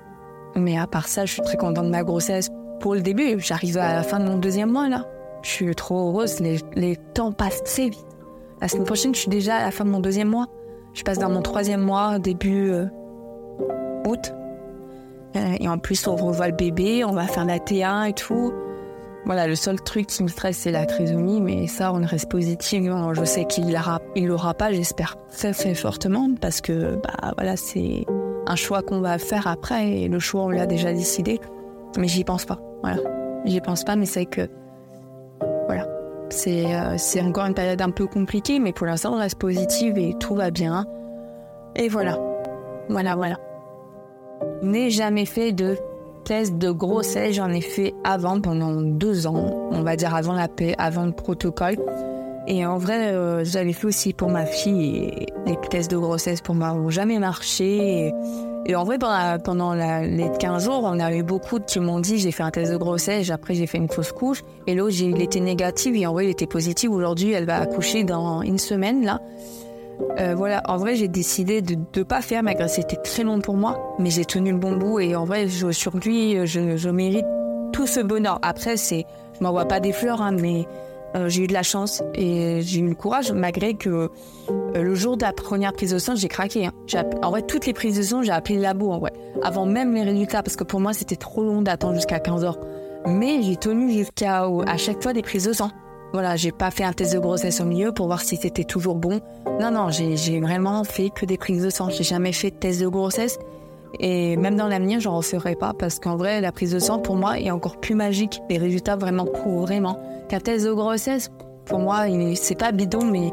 Mais 0.56 0.78
à 0.78 0.86
part 0.86 1.08
ça, 1.08 1.24
je 1.24 1.34
suis 1.34 1.42
très 1.42 1.56
contente 1.56 1.86
de 1.86 1.90
ma 1.90 2.02
grossesse. 2.02 2.50
Pour 2.80 2.94
le 2.94 3.00
début, 3.00 3.38
j'arrive 3.38 3.78
à 3.78 3.94
la 3.94 4.02
fin 4.02 4.18
de 4.18 4.24
mon 4.24 4.38
deuxième 4.38 4.70
mois 4.70 4.88
là. 4.88 5.06
Je 5.42 5.50
suis 5.50 5.74
trop 5.74 6.08
heureuse. 6.08 6.40
Les, 6.40 6.58
les 6.74 6.96
temps 6.96 7.32
passent 7.32 7.62
très 7.64 7.88
vite. 7.88 8.06
La 8.60 8.68
semaine 8.68 8.84
prochaine, 8.84 9.14
je 9.14 9.20
suis 9.20 9.30
déjà 9.30 9.56
à 9.56 9.64
la 9.64 9.70
fin 9.70 9.84
de 9.84 9.90
mon 9.90 10.00
deuxième 10.00 10.28
mois. 10.28 10.46
Je 10.92 11.02
passe 11.02 11.18
dans 11.18 11.30
mon 11.30 11.42
troisième 11.42 11.80
mois, 11.80 12.18
début 12.18 12.72
août. 14.06 14.32
Euh, 15.36 15.56
et 15.60 15.68
en 15.68 15.78
plus, 15.78 16.06
on 16.06 16.16
revoit 16.16 16.48
le 16.48 16.54
bébé, 16.54 17.04
on 17.04 17.12
va 17.12 17.26
faire 17.26 17.44
la 17.44 17.58
T1 17.58 18.08
et 18.08 18.12
tout. 18.12 18.52
Voilà, 19.26 19.46
le 19.46 19.54
seul 19.54 19.80
truc 19.80 20.06
qui 20.06 20.22
me 20.22 20.28
stresse, 20.28 20.56
c'est 20.56 20.72
la 20.72 20.86
trisomie, 20.86 21.40
mais 21.40 21.66
ça, 21.66 21.92
on 21.92 22.04
reste 22.04 22.30
positif. 22.30 22.82
Je 23.12 23.24
sais 23.24 23.44
qu'il 23.44 23.70
l'aura, 23.70 24.00
il 24.16 24.26
l'aura 24.26 24.54
pas, 24.54 24.72
j'espère 24.72 25.16
très, 25.30 25.52
très 25.52 25.74
fortement, 25.74 26.28
parce 26.40 26.60
que, 26.60 26.96
bah, 26.96 27.32
voilà, 27.36 27.56
c'est 27.56 28.06
un 28.46 28.56
choix 28.56 28.82
qu'on 28.82 29.00
va 29.00 29.18
faire 29.18 29.46
après, 29.46 29.90
et 29.90 30.08
le 30.08 30.18
choix, 30.18 30.44
on 30.44 30.48
l'a 30.48 30.66
déjà 30.66 30.92
décidé. 30.92 31.38
Mais 31.98 32.08
j'y 32.08 32.24
pense 32.24 32.46
pas, 32.46 32.60
voilà. 32.82 32.98
J'y 33.44 33.60
pense 33.60 33.84
pas, 33.84 33.96
mais 33.96 34.06
c'est 34.06 34.26
que, 34.26 34.48
voilà. 35.66 35.86
C'est, 36.30 36.74
euh, 36.74 37.22
encore 37.22 37.46
une 37.46 37.54
période 37.54 37.80
un 37.80 37.90
peu 37.90 38.06
compliquée, 38.06 38.58
mais 38.58 38.72
pour 38.72 38.86
l'instant, 38.86 39.14
on 39.14 39.18
reste 39.18 39.38
positive 39.38 39.98
et 39.98 40.14
tout 40.20 40.34
va 40.34 40.50
bien. 40.50 40.84
Et 41.76 41.88
voilà. 41.88 42.18
Voilà, 42.88 43.16
voilà 43.16 43.36
n'ai 44.62 44.90
jamais 44.90 45.24
fait 45.24 45.52
de 45.52 45.76
test 46.24 46.58
de 46.58 46.70
grossesse. 46.70 47.34
J'en 47.34 47.50
ai 47.50 47.60
fait 47.60 47.94
avant, 48.04 48.40
pendant 48.40 48.80
deux 48.80 49.26
ans, 49.26 49.68
on 49.70 49.82
va 49.82 49.96
dire 49.96 50.14
avant 50.14 50.32
la 50.32 50.48
paix, 50.48 50.74
avant 50.78 51.06
le 51.06 51.12
protocole. 51.12 51.76
Et 52.46 52.64
en 52.66 52.78
vrai, 52.78 53.12
euh, 53.12 53.44
j'avais 53.44 53.72
fait 53.72 53.86
aussi 53.86 54.12
pour 54.12 54.30
ma 54.30 54.46
fille 54.46 54.96
et 54.96 55.26
les 55.46 55.56
tests 55.68 55.90
de 55.90 55.98
grossesse 55.98 56.40
pour 56.40 56.54
moi 56.54 56.72
n'ont 56.72 56.90
jamais 56.90 57.18
marché. 57.18 58.12
En 58.74 58.84
vrai, 58.84 58.98
pendant, 58.98 59.74
les 59.74 60.30
15 60.38 60.64
jours, 60.64 60.82
on 60.84 60.98
a 61.00 61.14
eu 61.14 61.22
beaucoup 61.22 61.58
qui 61.60 61.80
m'ont 61.80 62.00
dit 62.00 62.18
j'ai 62.18 62.30
fait 62.30 62.42
un 62.42 62.50
test 62.50 62.70
de 62.72 62.76
grossesse, 62.76 63.30
après 63.30 63.54
j'ai 63.54 63.66
fait 63.66 63.78
une 63.78 63.88
fausse 63.88 64.12
couche. 64.12 64.42
Et 64.66 64.74
l'autre, 64.74 64.96
il 65.00 65.20
était 65.20 65.40
négatif 65.40 65.94
et 65.96 66.06
en 66.06 66.12
vrai, 66.12 66.26
il 66.26 66.30
était 66.30 66.46
positif. 66.46 66.90
Aujourd'hui, 66.90 67.32
elle 67.32 67.46
va 67.46 67.60
accoucher 67.60 68.04
dans 68.04 68.42
une 68.42 68.58
semaine 68.58 69.04
là. 69.04 69.20
Euh, 70.18 70.34
voilà, 70.34 70.62
en 70.66 70.76
vrai, 70.76 70.96
j'ai 70.96 71.08
décidé 71.08 71.62
de 71.62 71.76
ne 71.96 72.02
pas 72.02 72.22
faire. 72.22 72.42
Ma 72.42 72.54
grossesse 72.54 72.84
était 72.84 72.96
très 72.96 73.22
longue 73.22 73.42
pour 73.42 73.56
moi, 73.56 73.96
mais 73.98 74.10
j'ai 74.10 74.24
tenu 74.24 74.52
le 74.52 74.58
bon 74.58 74.76
bout 74.76 75.00
et 75.00 75.14
en 75.14 75.24
vrai, 75.24 75.46
lui, 76.04 76.46
je, 76.46 76.76
je, 76.76 76.88
mérite 76.88 77.26
tout 77.72 77.86
ce 77.86 78.00
bonheur. 78.00 78.38
Après, 78.42 78.76
c'est, 78.76 79.04
je 79.38 79.44
m'envoie 79.44 79.66
pas 79.66 79.80
des 79.80 79.92
fleurs, 79.92 80.22
hein, 80.22 80.32
mais 80.32 80.66
euh, 81.16 81.28
j'ai 81.28 81.44
eu 81.44 81.46
de 81.46 81.52
la 81.52 81.62
chance 81.62 82.02
et 82.14 82.60
j'ai 82.62 82.80
eu 82.80 82.88
le 82.88 82.94
courage, 82.94 83.32
malgré 83.32 83.74
que 83.74 84.10
euh, 84.76 84.82
le 84.82 84.94
jour 84.94 85.16
de 85.16 85.22
la 85.22 85.32
première 85.32 85.72
prise 85.72 85.92
de 85.92 85.98
sang, 85.98 86.14
j'ai 86.14 86.28
craqué. 86.28 86.66
Hein. 86.66 86.72
En 87.22 87.30
vrai, 87.30 87.42
toutes 87.42 87.66
les 87.66 87.72
prises 87.72 87.96
de 87.96 88.02
sang, 88.02 88.22
j'ai 88.22 88.32
appelé 88.32 88.56
le 88.56 88.62
labo, 88.62 88.92
avant 89.42 89.66
même 89.66 89.94
les 89.94 90.02
résultats, 90.02 90.42
parce 90.42 90.56
que 90.56 90.64
pour 90.64 90.80
moi, 90.80 90.92
c'était 90.92 91.16
trop 91.16 91.42
long 91.42 91.62
d'attendre 91.62 91.94
jusqu'à 91.94 92.20
15 92.20 92.44
heures. 92.44 92.58
Mais 93.06 93.42
j'ai 93.42 93.56
tenu 93.56 93.90
jusqu'à 93.90 94.44
à 94.66 94.76
chaque 94.76 95.02
fois 95.02 95.12
des 95.12 95.22
prises 95.22 95.44
de 95.44 95.52
sang. 95.52 95.70
Voilà, 96.12 96.36
j'ai 96.36 96.50
pas 96.50 96.70
fait 96.70 96.84
un 96.84 96.92
test 96.92 97.14
de 97.14 97.18
grossesse 97.20 97.60
au 97.60 97.64
milieu 97.64 97.92
pour 97.92 98.06
voir 98.06 98.20
si 98.20 98.36
c'était 98.36 98.64
toujours 98.64 98.96
bon. 98.96 99.20
Non, 99.60 99.70
non, 99.70 99.90
j'ai 99.90 100.40
vraiment 100.40 100.82
fait 100.84 101.10
que 101.10 101.24
des 101.24 101.38
prises 101.38 101.62
de 101.62 101.70
sang. 101.70 101.88
J'ai 101.88 102.02
jamais 102.02 102.32
fait 102.32 102.50
de 102.50 102.56
test 102.56 102.80
de 102.80 102.88
grossesse. 102.88 103.38
Et 103.98 104.36
même 104.36 104.56
dans 104.56 104.68
l'avenir, 104.68 105.00
j'en 105.00 105.16
referai 105.16 105.54
pas 105.54 105.72
parce 105.72 105.98
qu'en 105.98 106.16
vrai, 106.16 106.40
la 106.40 106.52
prise 106.52 106.72
de 106.72 106.78
sang 106.78 106.98
pour 106.98 107.16
moi 107.16 107.38
est 107.38 107.50
encore 107.50 107.78
plus 107.78 107.94
magique. 107.94 108.40
Les 108.48 108.58
résultats 108.58 108.96
vraiment 108.96 109.24
prouvent 109.24 109.62
vraiment 109.62 109.98
qu'un 110.28 110.40
test 110.40 110.66
de 110.66 110.72
grossesse, 110.72 111.30
pour 111.64 111.78
moi, 111.78 112.04
c'est 112.34 112.58
pas 112.58 112.72
bidon, 112.72 113.04
mais 113.04 113.32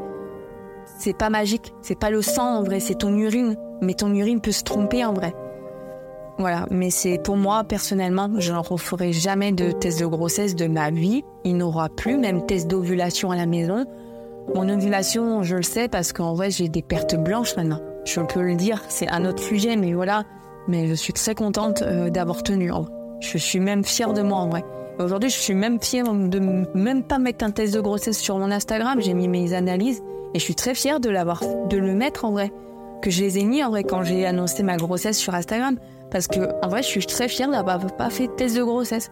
c'est 0.98 1.18
pas 1.18 1.30
magique. 1.30 1.74
C'est 1.82 2.00
pas 2.00 2.10
le 2.10 2.22
sang 2.22 2.58
en 2.58 2.64
vrai, 2.64 2.80
c'est 2.80 2.96
ton 2.96 3.16
urine. 3.16 3.56
Mais 3.82 3.94
ton 3.94 4.14
urine 4.14 4.42
peut 4.42 4.52
se 4.52 4.64
tromper 4.64 5.06
en 5.06 5.14
vrai. 5.14 5.34
Voilà, 6.40 6.68
mais 6.70 6.92
c'est 6.92 7.18
pour 7.18 7.36
moi 7.36 7.64
personnellement, 7.64 8.30
je 8.38 8.54
ne 8.54 8.60
referai 8.60 9.12
jamais 9.12 9.52
de 9.52 9.72
test 9.72 10.00
de 10.00 10.06
grossesse 10.06 10.56
de 10.56 10.68
ma 10.68 10.92
vie. 10.92 11.24
Il 11.44 11.58
n'aura 11.58 11.90
plus, 11.90 12.18
même 12.18 12.46
test 12.46 12.68
d'ovulation 12.68 13.32
à 13.32 13.36
la 13.36 13.48
maison. 13.48 13.86
Mon 14.54 14.70
ovulation, 14.70 15.42
je 15.42 15.56
le 15.56 15.64
sais 15.64 15.88
parce 15.88 16.14
qu'en 16.14 16.36
vrai, 16.36 16.52
j'ai 16.52 16.70
des 16.70 16.84
pertes 16.84 17.16
blanches 17.16 17.56
maintenant. 17.56 17.82
Je 18.06 18.22
peux 18.22 18.42
le 18.42 18.56
dire, 18.56 18.84
c'est 18.88 19.10
un 19.10 19.26
autre 19.26 19.42
sujet, 19.42 19.76
mais 19.76 19.94
voilà. 19.94 20.24
Mais 20.68 20.88
je 20.88 20.94
suis 20.94 21.14
très 21.14 21.34
contente 21.34 21.82
euh, 21.82 22.10
d'avoir 22.10 22.44
tenu. 22.44 22.72
Je 23.20 23.38
suis 23.38 23.60
même 23.60 23.84
fière 23.84 24.14
de 24.14 24.22
moi 24.22 24.38
en 24.38 24.50
vrai. 24.50 24.64
Aujourd'hui, 25.00 25.30
je 25.30 25.38
suis 25.38 25.56
même 25.56 25.82
fière 25.82 26.06
de 26.14 26.40
même 26.40 27.04
pas 27.04 27.18
mettre 27.18 27.46
un 27.46 27.52
test 27.52 27.74
de 27.74 27.82
grossesse 27.82 28.20
sur 28.20 28.38
mon 28.38 28.52
Instagram. 28.52 29.02
J'ai 29.02 29.14
mis 29.16 29.28
mes 29.28 29.54
analyses 29.54 30.04
et 30.34 30.40
je 30.40 30.44
suis 30.44 30.56
très 30.56 30.76
fière 30.76 31.00
de 31.00 31.10
l'avoir, 31.10 31.42
de 31.70 31.78
le 31.78 31.94
mettre 31.94 32.26
en 32.26 32.32
vrai. 32.32 32.52
Que 33.02 33.12
je 33.12 33.22
les 33.22 33.38
ai 33.38 33.44
mis 33.44 33.64
en 33.64 33.70
vrai 33.70 33.84
quand 33.84 34.04
j'ai 34.04 34.26
annoncé 34.26 34.64
ma 34.64 34.78
grossesse 34.78 35.18
sur 35.18 35.34
Instagram. 35.36 35.78
Parce 36.12 36.28
que, 36.28 36.40
en 36.64 36.70
vrai, 36.70 36.82
je 36.82 36.88
suis 36.88 37.06
très 37.06 37.28
fière 37.28 37.50
d'avoir 37.50 37.80
pas 37.96 38.10
fait 38.10 38.28
de 38.28 38.32
test 38.34 38.56
de 38.56 38.64
grossesse. 38.64 39.12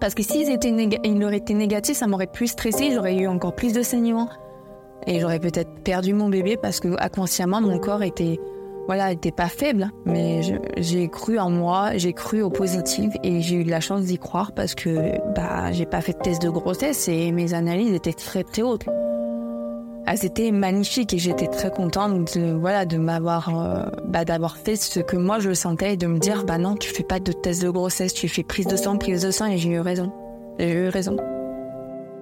Parce 0.00 0.14
que 0.14 0.22
s'ils 0.22 0.50
étaient 0.50 0.74
il 1.04 1.24
aurait 1.24 1.36
été 1.36 1.54
négatif, 1.54 1.96
ça 1.96 2.06
m'aurait 2.06 2.26
plus 2.26 2.48
stressé, 2.48 2.90
j'aurais 2.92 3.16
eu 3.16 3.28
encore 3.28 3.54
plus 3.54 3.72
de 3.72 3.82
saignements. 3.82 4.28
Et 5.06 5.20
j'aurais 5.20 5.38
peut-être 5.38 5.70
perdu 5.84 6.12
mon 6.12 6.28
bébé 6.28 6.56
parce 6.56 6.80
que, 6.80 6.88
inconsciemment, 7.00 7.60
mon 7.60 7.78
corps 7.78 8.02
était, 8.02 8.40
voilà, 8.86 9.12
était 9.12 9.32
pas 9.32 9.48
faible. 9.48 9.90
Mais 10.04 10.40
j'ai 10.76 11.08
cru 11.08 11.38
en 11.38 11.50
moi, 11.50 11.96
j'ai 11.96 12.12
cru 12.12 12.42
au 12.42 12.50
positif 12.50 13.12
et 13.22 13.40
j'ai 13.42 13.56
eu 13.56 13.64
de 13.64 13.70
la 13.70 13.80
chance 13.80 14.02
d'y 14.02 14.18
croire 14.18 14.52
parce 14.52 14.74
que, 14.74 15.18
bah, 15.34 15.70
j'ai 15.72 15.86
pas 15.86 16.00
fait 16.00 16.14
de 16.14 16.18
test 16.18 16.42
de 16.42 16.50
grossesse 16.50 17.08
et 17.08 17.30
mes 17.30 17.54
analyses 17.54 17.92
étaient 17.92 18.12
très, 18.12 18.42
très 18.42 18.62
hautes 18.62 18.86
elles 20.06 20.24
étaient 20.24 20.50
magnifiques 20.50 21.14
et 21.14 21.18
j'étais 21.18 21.46
très 21.46 21.70
contente 21.70 22.36
de, 22.36 22.52
voilà, 22.52 22.84
de 22.84 22.96
m'avoir, 22.98 23.56
euh, 23.56 23.84
bah, 24.06 24.24
d'avoir 24.24 24.56
fait 24.56 24.76
ce 24.76 25.00
que 25.00 25.16
moi 25.16 25.38
je 25.38 25.54
sentais 25.54 25.94
et 25.94 25.96
de 25.96 26.06
me 26.06 26.18
dire, 26.18 26.44
bah 26.44 26.58
non, 26.58 26.74
tu 26.74 26.90
fais 26.90 27.04
pas 27.04 27.20
de 27.20 27.32
test 27.32 27.62
de 27.62 27.70
grossesse, 27.70 28.12
tu 28.12 28.28
fais 28.28 28.42
prise 28.42 28.66
de 28.66 28.76
sang, 28.76 28.96
prise 28.96 29.22
de 29.22 29.30
sang 29.30 29.46
et 29.46 29.58
j'ai 29.58 29.70
eu 29.70 29.80
raison. 29.80 30.12
J'ai 30.58 30.72
eu 30.72 30.88
raison. 30.88 31.16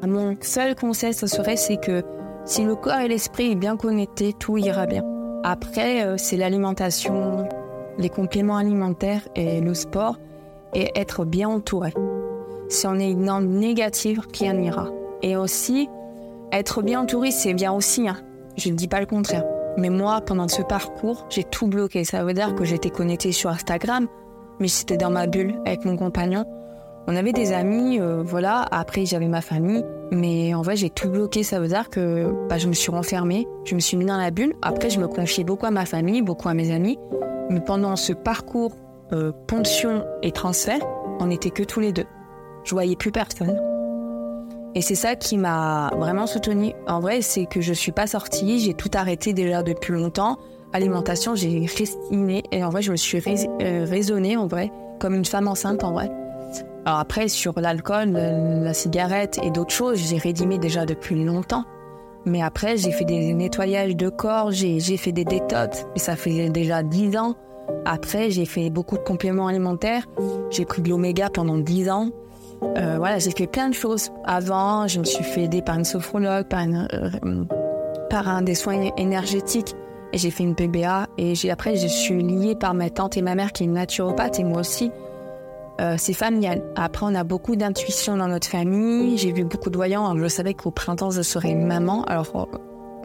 Mon 0.06 0.36
seul 0.40 0.74
conseil, 0.74 1.14
ce 1.14 1.26
serait, 1.26 1.56
c'est 1.56 1.78
que 1.78 2.02
si 2.44 2.64
le 2.64 2.74
corps 2.74 3.00
et 3.00 3.08
l'esprit 3.08 3.52
est 3.52 3.56
bien 3.56 3.76
connectés, 3.76 4.34
tout 4.38 4.56
ira 4.58 4.86
bien. 4.86 5.04
Après, 5.42 6.04
euh, 6.04 6.16
c'est 6.18 6.36
l'alimentation, 6.36 7.48
les 7.98 8.08
compléments 8.08 8.56
alimentaires 8.56 9.26
et 9.34 9.60
le 9.60 9.74
sport 9.74 10.18
et 10.74 10.90
être 10.94 11.24
bien 11.24 11.48
entouré. 11.48 11.92
Si 12.68 12.86
on 12.86 12.94
est 12.98 13.14
dans 13.14 13.40
le 13.40 13.46
négatif, 13.46 14.20
rien 14.38 14.52
n'ira. 14.52 14.88
Et 15.22 15.36
aussi, 15.36 15.88
être 16.52 16.82
bien 16.82 17.00
entouré, 17.00 17.30
c'est 17.30 17.54
bien 17.54 17.72
aussi. 17.72 18.08
Hein. 18.08 18.16
Je 18.56 18.68
ne 18.68 18.74
dis 18.74 18.88
pas 18.88 19.00
le 19.00 19.06
contraire. 19.06 19.44
Mais 19.76 19.90
moi, 19.90 20.20
pendant 20.20 20.48
ce 20.48 20.62
parcours, 20.62 21.26
j'ai 21.30 21.44
tout 21.44 21.66
bloqué. 21.66 22.04
Ça 22.04 22.24
veut 22.24 22.34
dire 22.34 22.54
que 22.54 22.64
j'étais 22.64 22.90
connectée 22.90 23.32
sur 23.32 23.50
Instagram, 23.50 24.08
mais 24.58 24.66
j'étais 24.66 24.96
dans 24.96 25.10
ma 25.10 25.26
bulle 25.26 25.60
avec 25.64 25.84
mon 25.84 25.96
compagnon. 25.96 26.44
On 27.06 27.16
avait 27.16 27.32
des 27.32 27.52
amis, 27.52 27.98
euh, 27.98 28.22
voilà. 28.22 28.66
Après, 28.70 29.06
j'avais 29.06 29.28
ma 29.28 29.40
famille. 29.40 29.84
Mais 30.12 30.54
en 30.54 30.62
vrai, 30.62 30.76
j'ai 30.76 30.90
tout 30.90 31.08
bloqué. 31.08 31.42
Ça 31.42 31.60
veut 31.60 31.68
dire 31.68 31.88
que 31.88 32.32
bah, 32.48 32.58
je 32.58 32.68
me 32.68 32.72
suis 32.72 32.90
renfermée. 32.90 33.46
Je 33.64 33.74
me 33.74 33.80
suis 33.80 33.96
mis 33.96 34.04
dans 34.04 34.18
la 34.18 34.30
bulle. 34.30 34.54
Après, 34.62 34.90
je 34.90 35.00
me 35.00 35.08
confiais 35.08 35.44
beaucoup 35.44 35.66
à 35.66 35.70
ma 35.70 35.86
famille, 35.86 36.22
beaucoup 36.22 36.48
à 36.48 36.54
mes 36.54 36.72
amis. 36.72 36.98
Mais 37.48 37.60
pendant 37.60 37.96
ce 37.96 38.12
parcours 38.12 38.72
euh, 39.12 39.32
ponction 39.46 40.04
et 40.22 40.30
transfert, 40.30 40.80
on 41.20 41.26
n'était 41.26 41.50
que 41.50 41.62
tous 41.62 41.80
les 41.80 41.92
deux. 41.92 42.06
Je 42.64 42.74
voyais 42.74 42.96
plus 42.96 43.10
personne. 43.10 43.69
Et 44.74 44.82
c'est 44.82 44.94
ça 44.94 45.16
qui 45.16 45.36
m'a 45.36 45.90
vraiment 45.96 46.26
soutenue. 46.26 46.72
En 46.86 47.00
vrai, 47.00 47.22
c'est 47.22 47.46
que 47.46 47.60
je 47.60 47.72
suis 47.72 47.92
pas 47.92 48.06
sortie, 48.06 48.60
j'ai 48.60 48.74
tout 48.74 48.90
arrêté 48.94 49.32
déjà 49.32 49.62
depuis 49.62 49.92
longtemps. 49.92 50.38
Alimentation, 50.72 51.34
j'ai 51.34 51.66
restiné 51.66 52.44
et 52.52 52.62
en 52.62 52.70
vrai, 52.70 52.82
je 52.82 52.92
me 52.92 52.96
suis 52.96 53.18
euh, 53.18 53.84
raisonnée 53.88 54.36
en 54.36 54.46
vrai, 54.46 54.70
comme 55.00 55.14
une 55.14 55.24
femme 55.24 55.48
enceinte 55.48 55.82
en 55.82 55.92
vrai. 55.92 56.10
Alors 56.86 57.00
après, 57.00 57.28
sur 57.28 57.58
l'alcool, 57.60 58.12
la 58.12 58.72
cigarette 58.72 59.38
et 59.42 59.50
d'autres 59.50 59.74
choses, 59.74 59.98
j'ai 59.98 60.18
rédimé 60.18 60.58
déjà 60.58 60.86
depuis 60.86 61.22
longtemps. 61.24 61.64
Mais 62.24 62.42
après, 62.42 62.76
j'ai 62.76 62.92
fait 62.92 63.04
des 63.04 63.32
nettoyages 63.32 63.96
de 63.96 64.08
corps, 64.08 64.50
j'ai 64.50 64.80
fait 64.96 65.12
des 65.12 65.24
détox, 65.24 65.86
mais 65.94 65.98
ça 65.98 66.16
fait 66.16 66.48
déjà 66.50 66.82
10 66.82 67.16
ans. 67.16 67.34
Après, 67.84 68.30
j'ai 68.30 68.44
fait 68.44 68.70
beaucoup 68.70 68.96
de 68.96 69.02
compléments 69.02 69.46
alimentaires. 69.46 70.06
J'ai 70.50 70.64
pris 70.64 70.82
de 70.82 70.88
l'oméga 70.88 71.30
pendant 71.30 71.58
10 71.58 71.90
ans. 71.90 72.10
Euh, 72.62 72.96
voilà, 72.98 73.18
j'ai 73.18 73.30
fait 73.30 73.46
plein 73.46 73.68
de 73.68 73.74
choses. 73.74 74.10
Avant, 74.24 74.86
je 74.86 74.98
me 74.98 75.04
suis 75.04 75.24
fait 75.24 75.44
aider 75.44 75.62
par 75.62 75.78
une 75.78 75.84
sophrologue, 75.84 76.46
par, 76.46 76.62
euh, 76.62 77.44
un 78.12 78.42
des 78.42 78.54
soins 78.54 78.90
énergétiques. 78.96 79.74
Et 80.12 80.18
j'ai 80.18 80.30
fait 80.30 80.42
une 80.42 80.54
PBA. 80.54 81.06
Et 81.18 81.34
après, 81.50 81.76
je 81.76 81.86
suis 81.86 82.22
liée 82.22 82.54
par 82.54 82.74
ma 82.74 82.90
tante 82.90 83.16
et 83.16 83.22
ma 83.22 83.34
mère 83.34 83.52
qui 83.52 83.64
est 83.64 83.68
naturopathe 83.68 84.40
et 84.40 84.44
moi 84.44 84.60
aussi. 84.60 84.90
Euh, 85.80 85.94
c'est 85.96 86.12
familial. 86.12 86.62
Après, 86.76 87.06
on 87.08 87.14
a 87.14 87.24
beaucoup 87.24 87.56
d'intuition 87.56 88.16
dans 88.16 88.28
notre 88.28 88.48
famille. 88.48 89.16
J'ai 89.16 89.32
vu 89.32 89.44
beaucoup 89.44 89.70
de 89.70 89.76
voyants. 89.76 90.14
je 90.16 90.28
savais 90.28 90.54
qu'au 90.54 90.70
printemps, 90.70 91.10
je 91.10 91.22
serais 91.22 91.54
maman. 91.54 92.04
Alors, 92.04 92.48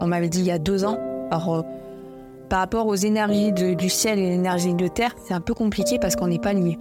on 0.00 0.06
m'avait 0.06 0.28
dit 0.28 0.40
il 0.40 0.46
y 0.46 0.50
a 0.50 0.58
deux 0.58 0.84
ans. 0.84 0.98
Alors, 1.30 1.64
par 2.48 2.58
rapport 2.58 2.86
aux 2.86 2.94
énergies 2.94 3.52
du 3.52 3.88
ciel 3.88 4.18
et 4.18 4.28
l'énergie 4.28 4.74
de 4.74 4.88
terre, 4.88 5.14
c'est 5.24 5.34
un 5.34 5.40
peu 5.40 5.54
compliqué 5.54 5.98
parce 5.98 6.16
qu'on 6.16 6.28
n'est 6.28 6.38
pas 6.38 6.52
liés. 6.52 6.78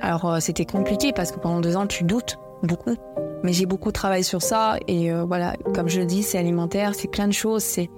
Alors 0.00 0.24
euh, 0.26 0.40
c'était 0.40 0.64
compliqué 0.64 1.12
parce 1.12 1.32
que 1.32 1.38
pendant 1.38 1.60
deux 1.60 1.76
ans 1.76 1.86
tu 1.86 2.04
doutes 2.04 2.38
beaucoup, 2.62 2.94
mais 3.42 3.52
j'ai 3.52 3.66
beaucoup 3.66 3.92
travaillé 3.92 4.22
sur 4.22 4.42
ça 4.42 4.76
et 4.86 5.12
euh, 5.12 5.24
voilà, 5.24 5.54
comme 5.74 5.88
je 5.88 6.00
le 6.00 6.06
dis, 6.06 6.22
c'est 6.22 6.38
alimentaire, 6.38 6.94
c'est 6.94 7.08
plein 7.08 7.26
de 7.26 7.32
choses. 7.32 7.62
C'est 7.62 7.90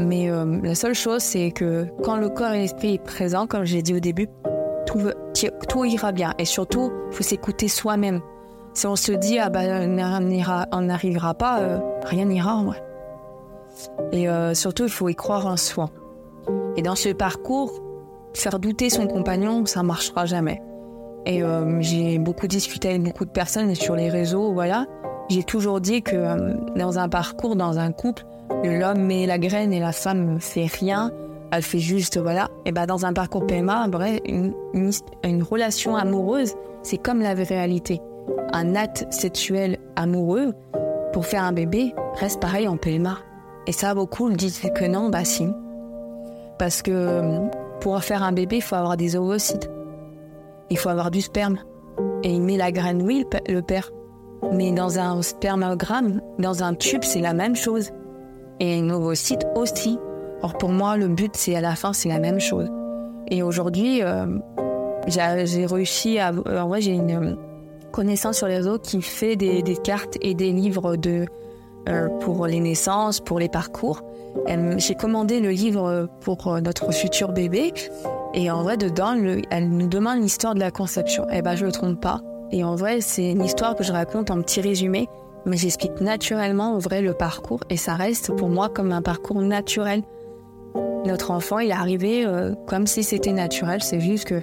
mais 0.00 0.30
euh, 0.30 0.60
la 0.62 0.74
seule 0.74 0.94
chose 0.94 1.22
c'est 1.22 1.52
que 1.52 1.86
quand 2.02 2.16
le 2.16 2.28
corps 2.28 2.52
et 2.52 2.60
l'esprit 2.60 2.94
est 2.94 3.02
présent, 3.02 3.46
comme 3.46 3.64
j'ai 3.64 3.82
dit 3.82 3.94
au 3.94 4.00
début, 4.00 4.28
tout, 4.86 5.84
ira 5.84 6.12
bien 6.12 6.34
et 6.38 6.44
surtout 6.44 6.92
il 7.10 7.16
faut 7.16 7.22
s'écouter 7.22 7.68
soi-même. 7.68 8.20
Si 8.74 8.86
on 8.86 8.96
se 8.96 9.12
dit 9.12 9.38
ah 9.38 9.50
bah 9.50 9.60
on 10.72 10.80
n'arrivera 10.82 11.34
pas, 11.34 11.80
rien 12.04 12.24
n'ira 12.24 12.56
en 12.56 12.64
vrai. 12.64 12.82
Et 14.12 14.26
surtout 14.54 14.84
il 14.84 14.90
faut 14.90 15.08
y 15.08 15.14
croire 15.14 15.46
en 15.46 15.56
soi. 15.56 15.90
Et 16.76 16.82
dans 16.82 16.96
ce 16.96 17.10
parcours, 17.10 17.80
faire 18.34 18.58
douter 18.58 18.90
son 18.90 19.06
compagnon, 19.06 19.64
ça 19.66 19.82
marchera 19.82 20.26
jamais. 20.26 20.60
Et 21.26 21.42
euh, 21.42 21.80
j'ai 21.80 22.18
beaucoup 22.18 22.46
discuté 22.46 22.90
avec 22.90 23.02
beaucoup 23.02 23.24
de 23.24 23.30
personnes 23.30 23.74
sur 23.74 23.96
les 23.96 24.10
réseaux, 24.10 24.52
voilà. 24.52 24.86
J'ai 25.30 25.42
toujours 25.42 25.80
dit 25.80 26.02
que 26.02 26.16
euh, 26.16 26.54
dans 26.76 26.98
un 26.98 27.08
parcours, 27.08 27.56
dans 27.56 27.78
un 27.78 27.92
couple, 27.92 28.24
l'homme 28.62 29.02
met 29.02 29.26
la 29.26 29.38
graine 29.38 29.72
et 29.72 29.80
la 29.80 29.92
femme 29.92 30.38
fait 30.40 30.66
rien. 30.66 31.10
Elle 31.50 31.62
fait 31.62 31.78
juste, 31.78 32.18
voilà. 32.18 32.48
Et 32.66 32.72
ben 32.72 32.86
dans 32.86 33.06
un 33.06 33.12
parcours 33.12 33.46
PMA, 33.46 33.88
bref, 33.88 34.20
une, 34.26 34.52
une, 35.22 35.42
relation 35.42 35.96
amoureuse, 35.96 36.54
c'est 36.82 36.98
comme 36.98 37.20
la 37.20 37.34
réalité. 37.34 38.00
Un 38.52 38.74
acte 38.74 39.06
sexuel 39.10 39.78
amoureux 39.96 40.52
pour 41.12 41.26
faire 41.26 41.44
un 41.44 41.52
bébé 41.52 41.94
reste 42.16 42.40
pareil 42.40 42.68
en 42.68 42.76
PMA. 42.76 43.18
Et 43.66 43.72
ça, 43.72 43.94
beaucoup 43.94 44.28
le 44.28 44.34
disent 44.34 44.60
que 44.74 44.84
non, 44.84 45.08
bah 45.08 45.24
si. 45.24 45.46
Parce 46.58 46.82
que 46.82 46.90
euh, 46.92 47.38
pour 47.80 48.02
faire 48.02 48.22
un 48.22 48.32
bébé, 48.32 48.56
il 48.56 48.62
faut 48.62 48.76
avoir 48.76 48.96
des 48.96 49.16
ovocytes. 49.16 49.70
Il 50.70 50.78
faut 50.78 50.88
avoir 50.88 51.10
du 51.10 51.20
sperme. 51.20 51.58
Et 52.22 52.32
il 52.32 52.42
met 52.42 52.56
la 52.56 52.72
graine, 52.72 53.02
oui, 53.02 53.24
le 53.48 53.60
père. 53.60 53.90
Mais 54.52 54.72
dans 54.72 54.98
un 54.98 55.22
spermogramme, 55.22 56.20
dans 56.38 56.62
un 56.62 56.74
tube, 56.74 57.04
c'est 57.04 57.20
la 57.20 57.34
même 57.34 57.56
chose. 57.56 57.90
Et 58.60 58.78
un 58.78 58.90
ovocyte 58.90 59.46
aussi. 59.54 59.98
Or 60.42 60.56
pour 60.58 60.70
moi, 60.70 60.96
le 60.96 61.08
but, 61.08 61.34
c'est 61.34 61.54
à 61.54 61.60
la 61.60 61.74
fin, 61.74 61.92
c'est 61.92 62.08
la 62.08 62.18
même 62.18 62.40
chose. 62.40 62.68
Et 63.28 63.42
aujourd'hui, 63.42 64.02
euh, 64.02 64.26
j'ai 65.06 65.66
réussi 65.66 66.18
à... 66.18 66.32
En 66.32 66.68
vrai, 66.68 66.80
j'ai 66.80 66.92
une 66.92 67.10
euh, 67.10 67.34
connaissance 67.92 68.38
sur 68.38 68.48
les 68.48 68.56
réseaux 68.56 68.78
qui 68.78 69.00
fait 69.00 69.36
des, 69.36 69.62
cartes 69.82 70.18
et 70.20 70.34
des 70.34 70.50
livres 70.50 70.96
de, 70.96 71.26
pour 72.20 72.46
les 72.46 72.60
naissances, 72.60 73.20
pour 73.20 73.38
les 73.38 73.48
parcours. 73.48 74.02
J'ai 74.76 74.94
commandé 74.94 75.40
le 75.40 75.50
livre 75.50 76.08
pour 76.20 76.48
euh, 76.48 76.60
notre 76.60 76.92
futur 76.92 77.32
bébé 77.32 77.72
et 78.34 78.50
en 78.50 78.62
vrai 78.62 78.76
dedans 78.76 79.14
elle 79.50 79.68
nous 79.68 79.86
demande 79.86 80.20
l'histoire 80.20 80.54
de 80.54 80.60
la 80.60 80.70
conception. 80.70 81.26
Eh 81.32 81.42
ben 81.42 81.54
je 81.54 81.66
ne 81.66 81.70
trompe 81.70 82.00
pas. 82.00 82.20
Et 82.50 82.64
en 82.64 82.74
vrai 82.74 83.00
c'est 83.00 83.30
une 83.30 83.44
histoire 83.44 83.74
que 83.76 83.84
je 83.84 83.92
raconte 83.92 84.30
en 84.30 84.42
petit 84.42 84.60
résumé, 84.60 85.08
mais 85.46 85.56
j'explique 85.56 86.00
naturellement 86.00 86.74
en 86.74 86.78
vrai 86.78 87.00
le 87.00 87.14
parcours 87.14 87.60
et 87.70 87.76
ça 87.76 87.94
reste 87.94 88.34
pour 88.36 88.48
moi 88.48 88.68
comme 88.68 88.92
un 88.92 89.02
parcours 89.02 89.40
naturel. 89.40 90.02
Notre 91.06 91.30
enfant 91.30 91.58
il 91.58 91.70
est 91.70 91.72
arrivé 91.72 92.26
euh, 92.26 92.54
comme 92.66 92.86
si 92.86 93.04
c'était 93.04 93.32
naturel, 93.32 93.82
c'est 93.82 94.00
juste 94.00 94.24
que 94.26 94.42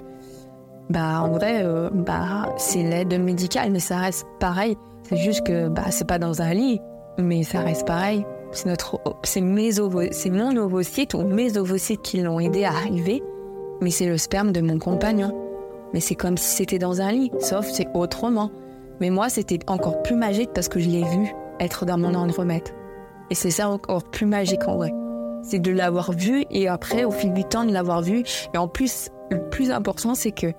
bah 0.90 1.22
en 1.22 1.30
vrai 1.30 1.62
euh, 1.64 1.90
bah 1.92 2.54
c'est 2.56 2.82
l'aide 2.82 3.20
médicale 3.20 3.70
mais 3.70 3.80
ça 3.80 3.98
reste 3.98 4.26
pareil. 4.40 4.76
C'est 5.08 5.16
juste 5.16 5.44
que 5.44 5.68
bah 5.68 5.90
c'est 5.90 6.06
pas 6.06 6.18
dans 6.18 6.40
un 6.42 6.54
lit, 6.54 6.80
mais 7.18 7.42
ça 7.42 7.60
reste 7.60 7.86
pareil 7.86 8.24
c'est 8.52 8.66
notre, 8.66 9.00
c'est 9.24 9.40
mes 9.40 9.72
c'est 10.12 10.30
mon 10.30 10.56
ovocyte 10.56 11.14
ou 11.14 11.22
mes 11.22 11.56
ovocytes 11.56 12.02
qui 12.02 12.20
l'ont 12.20 12.38
aidé 12.38 12.64
à 12.64 12.70
arriver, 12.70 13.22
mais 13.80 13.90
c'est 13.90 14.06
le 14.06 14.18
sperme 14.18 14.52
de 14.52 14.60
mon 14.60 14.78
compagnon. 14.78 15.32
Mais 15.92 16.00
c'est 16.00 16.14
comme 16.14 16.36
si 16.36 16.56
c'était 16.56 16.78
dans 16.78 17.00
un 17.00 17.12
lit, 17.12 17.32
sauf 17.40 17.66
c'est 17.66 17.88
autrement. 17.94 18.50
Mais 19.00 19.10
moi, 19.10 19.28
c'était 19.28 19.58
encore 19.66 20.02
plus 20.02 20.16
magique 20.16 20.50
parce 20.54 20.68
que 20.68 20.78
je 20.78 20.88
l'ai 20.88 21.02
vu 21.02 21.34
être 21.60 21.84
dans 21.84 21.98
mon 21.98 22.14
andromètre. 22.14 22.72
Et 23.30 23.34
c'est 23.34 23.50
ça 23.50 23.68
encore 23.68 24.04
plus 24.04 24.26
magique 24.26 24.66
en 24.68 24.76
vrai. 24.76 24.92
C'est 25.42 25.58
de 25.58 25.72
l'avoir 25.72 26.12
vu 26.12 26.44
et 26.50 26.68
après, 26.68 27.04
au 27.04 27.10
fil 27.10 27.32
du 27.32 27.44
temps, 27.44 27.64
de 27.64 27.72
l'avoir 27.72 28.02
vu. 28.02 28.22
Et 28.54 28.58
en 28.58 28.68
plus, 28.68 29.10
le 29.30 29.48
plus 29.48 29.70
important, 29.70 30.14
c'est 30.14 30.32
que 30.32 30.52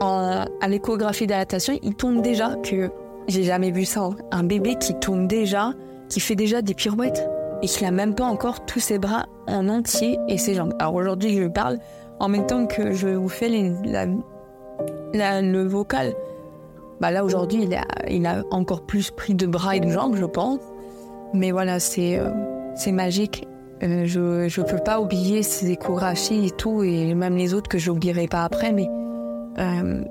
à 0.00 0.68
l'échographie 0.68 1.28
d'adaptation, 1.28 1.78
il 1.82 1.94
tourne 1.94 2.22
déjà 2.22 2.56
que 2.56 2.90
j'ai 3.28 3.44
jamais 3.44 3.70
vu 3.70 3.84
ça. 3.84 4.10
Un 4.30 4.44
bébé 4.44 4.76
qui 4.80 4.98
tourne 4.98 5.26
déjà 5.26 5.72
qui 6.12 6.20
fait 6.20 6.34
déjà 6.34 6.60
des 6.60 6.74
pirouettes 6.74 7.26
et 7.62 7.66
qui 7.66 7.84
n'a 7.84 7.90
même 7.90 8.14
pas 8.14 8.26
encore 8.26 8.66
tous 8.66 8.80
ses 8.80 8.98
bras 8.98 9.24
en 9.48 9.66
entier 9.68 10.18
et 10.28 10.36
ses 10.36 10.54
jambes. 10.54 10.74
Alors 10.78 10.94
aujourd'hui, 10.94 11.34
je 11.36 11.48
parle 11.48 11.78
en 12.20 12.28
même 12.28 12.46
temps 12.46 12.66
que 12.66 12.92
je 12.92 13.08
vous 13.08 13.30
fais 13.30 13.48
le 13.48 14.12
vocal. 15.62 16.12
Bah 17.00 17.10
là, 17.10 17.24
aujourd'hui, 17.24 17.62
il 17.62 17.74
a, 17.74 17.86
il 18.08 18.26
a 18.26 18.42
encore 18.50 18.82
plus 18.82 19.10
pris 19.10 19.34
de 19.34 19.46
bras 19.46 19.76
et 19.76 19.80
de 19.80 19.88
jambes, 19.88 20.16
je 20.16 20.26
pense. 20.26 20.60
Mais 21.34 21.50
voilà, 21.50 21.80
c'est 21.80 22.18
euh, 22.18 22.28
c'est 22.76 22.92
magique. 22.92 23.48
Euh, 23.82 24.04
je 24.06 24.60
ne 24.60 24.66
peux 24.66 24.82
pas 24.84 25.00
oublier 25.00 25.42
ces 25.42 25.70
échographies 25.70 26.46
et 26.46 26.50
tout, 26.50 26.82
et 26.82 27.14
même 27.14 27.36
les 27.36 27.54
autres 27.54 27.68
que 27.68 27.78
je 27.78 27.90
n'oublierai 27.90 28.28
pas 28.28 28.44
après. 28.44 28.70
Mais 28.70 28.86
euh, 29.58 30.04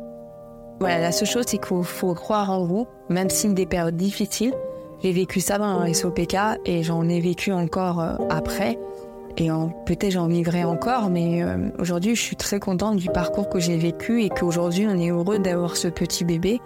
voilà, 0.81 0.99
la 0.99 1.11
seule 1.11 1.27
chose, 1.27 1.43
c'est 1.47 1.59
qu'il 1.59 1.83
faut 1.83 2.15
croire 2.15 2.49
en 2.49 2.65
vous, 2.65 2.87
même 3.07 3.29
si 3.29 3.47
des 3.53 3.67
périodes 3.67 3.95
difficiles. 3.95 4.53
J'ai 5.03 5.11
vécu 5.11 5.39
ça 5.39 5.59
dans 5.59 5.79
un 5.79 5.93
SOPK 5.93 6.35
et 6.65 6.81
j'en 6.81 7.07
ai 7.07 7.19
vécu 7.19 7.51
encore 7.51 7.99
euh, 7.99 8.15
après. 8.31 8.79
Et 9.37 9.49
peut-être 9.85 10.09
j'en 10.09 10.25
vivrai 10.25 10.63
encore, 10.63 11.11
mais 11.11 11.43
euh, 11.43 11.69
aujourd'hui 11.77 12.15
je 12.15 12.21
suis 12.21 12.35
très 12.35 12.59
contente 12.59 12.97
du 12.97 13.09
parcours 13.09 13.47
que 13.47 13.59
j'ai 13.59 13.77
vécu 13.77 14.23
et 14.23 14.29
qu'aujourd'hui 14.29 14.87
on 14.89 14.99
est 14.99 15.11
heureux 15.11 15.37
d'avoir 15.37 15.77
ce 15.77 15.87
petit 15.87 16.25
bébé 16.25 16.59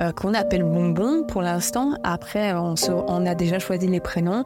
euh, 0.00 0.10
qu'on 0.12 0.32
appelle 0.32 0.64
Bonbon 0.64 1.24
pour 1.24 1.42
l'instant. 1.42 1.92
Après 2.02 2.54
on, 2.54 2.74
on, 2.88 3.26
a 3.26 3.34
déjà 3.34 3.58
choisi 3.58 3.86
les 3.88 4.00
prénoms 4.00 4.44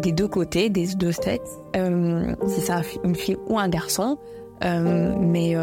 des 0.00 0.12
deux 0.12 0.28
côtés, 0.28 0.68
des 0.68 0.88
deux 0.94 1.12
sexes, 1.12 1.58
si 1.74 2.60
c'est 2.60 2.72
une 3.04 3.16
fille 3.16 3.38
ou 3.48 3.58
un 3.58 3.68
garçon. 3.68 4.18
mais 4.62 5.56